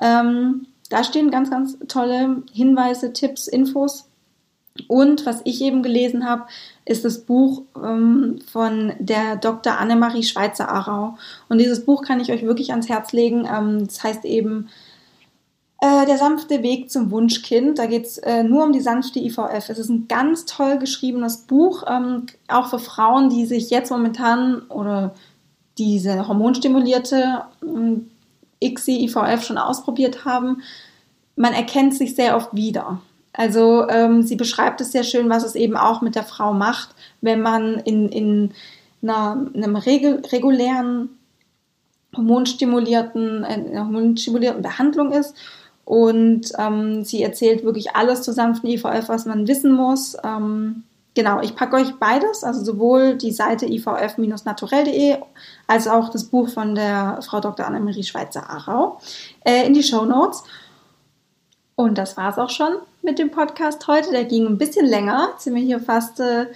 Ähm, 0.01 0.67
da 0.91 1.05
stehen 1.05 1.31
ganz, 1.31 1.51
ganz 1.51 1.79
tolle 1.89 2.43
Hinweise, 2.53 3.13
Tipps, 3.13 3.49
Infos. 3.49 4.09
Und 4.89 5.25
was 5.25 5.41
ich 5.45 5.63
eben 5.63 5.83
gelesen 5.85 6.29
habe, 6.29 6.45
ist 6.85 7.05
das 7.05 7.21
Buch 7.21 7.63
ähm, 7.77 8.41
von 8.51 8.93
der 8.99 9.37
Dr. 9.37 9.79
Annemarie 9.79 10.25
Schweizer-Arau. 10.25 11.17
Und 11.49 11.59
dieses 11.59 11.85
Buch 11.85 12.03
kann 12.03 12.21
ich 12.21 12.33
euch 12.33 12.43
wirklich 12.43 12.73
ans 12.73 12.89
Herz 12.89 13.13
legen. 13.13 13.49
Ähm, 13.51 13.87
das 13.87 14.03
heißt 14.03 14.25
eben 14.25 14.69
äh, 15.81 16.07
Der 16.07 16.19
sanfte 16.19 16.65
Weg 16.65 16.91
zum 16.91 17.13
Wunschkind. 17.13 17.79
Da 17.79 17.87
geht 17.87 18.05
es 18.05 18.19
äh, 18.19 18.43
nur 18.43 18.65
um 18.65 18.73
die 18.73 18.81
sanfte 18.81 19.21
IVF. 19.21 19.69
Es 19.69 19.79
ist 19.79 19.91
ein 19.91 20.09
ganz 20.09 20.45
toll 20.45 20.79
geschriebenes 20.79 21.39
Buch, 21.39 21.85
ähm, 21.89 22.27
auch 22.49 22.69
für 22.69 22.81
Frauen, 22.81 23.31
die 23.31 23.47
sich 23.47 23.71
jetzt 23.71 23.91
momentan 23.91 24.63
oder 24.71 25.15
diese 25.79 26.27
hormonstimulierte 26.27 27.45
ähm, 27.63 28.11
ICSI, 28.65 29.05
IVF 29.05 29.45
schon 29.45 29.59
ausprobiert 29.59 30.25
haben, 30.25 30.63
man 31.37 31.53
erkennt 31.53 31.95
sich 31.95 32.15
sehr 32.15 32.37
oft 32.37 32.55
wieder. 32.55 33.01
Also 33.33 33.89
ähm, 33.89 34.23
sie 34.23 34.37
beschreibt 34.37 34.81
es 34.81 34.93
sehr 34.93 35.03
schön, 35.03 35.29
was 35.29 35.45
es 35.45 35.57
eben 35.57 35.77
auch 35.77 36.01
mit 36.01 36.15
der 36.15 36.23
Frau 36.23 36.53
macht, 36.53 36.95
wenn 37.21 37.43
man 37.43 37.81
in, 37.81 38.09
in 38.09 38.53
einer, 39.03 39.47
einem 39.55 39.77
regulären 39.77 41.11
hormonstimulierten, 42.17 43.45
äh, 43.45 43.77
hormonstimulierten 43.77 44.63
Behandlung 44.63 45.11
ist. 45.13 45.35
Und 45.85 46.53
ähm, 46.59 47.05
sie 47.05 47.23
erzählt 47.23 47.65
wirklich 47.65 47.95
alles 47.95 48.23
zur 48.23 48.33
sanften 48.33 48.71
IVF, 48.71 49.09
was 49.09 49.27
man 49.27 49.49
wissen 49.49 49.73
muss. 49.75 50.17
Ähm, 50.25 50.85
Genau, 51.15 51.41
ich 51.41 51.55
packe 51.55 51.77
euch 51.77 51.95
beides, 52.01 52.43
also 52.43 52.65
sowohl 52.65 53.17
die 53.17 53.31
Seite 53.31 53.67
ivf-naturell.de 53.67 55.19
als 55.69 55.87
auch 55.87 56.09
das 56.09 56.25
Buch 56.25 56.49
von 56.49 56.75
der 56.75 57.21
Frau 57.23 57.39
Dr. 57.39 57.65
Annemarie 57.67 58.03
Schweizer-Arau 58.03 58.99
äh, 59.45 59.65
in 59.65 59.75
die 59.75 59.85
Show 59.85 60.05
Notes. 60.05 60.43
Und 61.77 61.99
das 61.99 62.17
war 62.17 62.31
es 62.31 62.39
auch 62.39 62.51
schon 62.51 62.79
mit 63.03 63.21
dem 63.21 63.31
Podcast 63.31 63.87
heute. 63.87 64.11
Der 64.11 64.25
ging 64.25 64.47
ein 64.47 64.59
bisschen 64.59 64.87
länger. 64.87 65.29
Jetzt 65.33 65.45
sind 65.45 65.55
wir 65.55 65.63
hier 65.63 65.79
fast, 65.79 66.19
äh, 66.19 66.47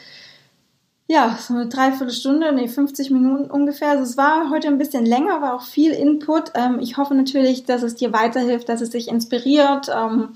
ja, 1.06 1.38
so 1.40 1.54
eine 1.54 1.68
Dreiviertelstunde, 1.68 2.52
nee, 2.52 2.66
50 2.66 3.12
Minuten 3.12 3.50
ungefähr. 3.50 3.90
Also 3.90 4.02
es 4.02 4.16
war 4.16 4.50
heute 4.50 4.66
ein 4.66 4.78
bisschen 4.78 5.06
länger, 5.06 5.40
war 5.40 5.54
auch 5.54 5.62
viel 5.62 5.92
Input. 5.92 6.52
Ähm, 6.54 6.80
ich 6.80 6.96
hoffe 6.96 7.14
natürlich, 7.14 7.64
dass 7.64 7.84
es 7.84 7.94
dir 7.94 8.12
weiterhilft, 8.12 8.68
dass 8.68 8.80
es 8.80 8.90
dich 8.90 9.06
inspiriert, 9.06 9.88
ähm, 9.88 10.30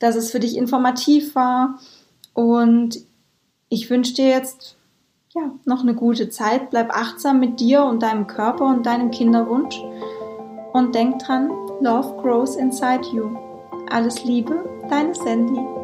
dass 0.00 0.16
es 0.16 0.32
für 0.32 0.40
dich 0.40 0.56
informativ 0.56 1.36
war. 1.36 1.78
Und 2.34 2.98
ich 3.72 3.88
wünsche 3.88 4.12
dir 4.12 4.28
jetzt 4.28 4.76
ja, 5.34 5.50
noch 5.64 5.80
eine 5.80 5.94
gute 5.94 6.28
Zeit. 6.28 6.68
Bleib 6.68 6.90
achtsam 6.90 7.40
mit 7.40 7.58
dir 7.58 7.84
und 7.84 8.02
deinem 8.02 8.26
Körper 8.26 8.66
und 8.66 8.84
deinem 8.84 9.10
Kinderwunsch. 9.10 9.82
Und 10.74 10.94
denk 10.94 11.20
dran, 11.20 11.50
Love 11.80 12.20
grows 12.22 12.56
inside 12.56 13.08
you. 13.14 13.34
Alles 13.90 14.24
Liebe, 14.24 14.62
deine 14.90 15.14
Sandy. 15.14 15.81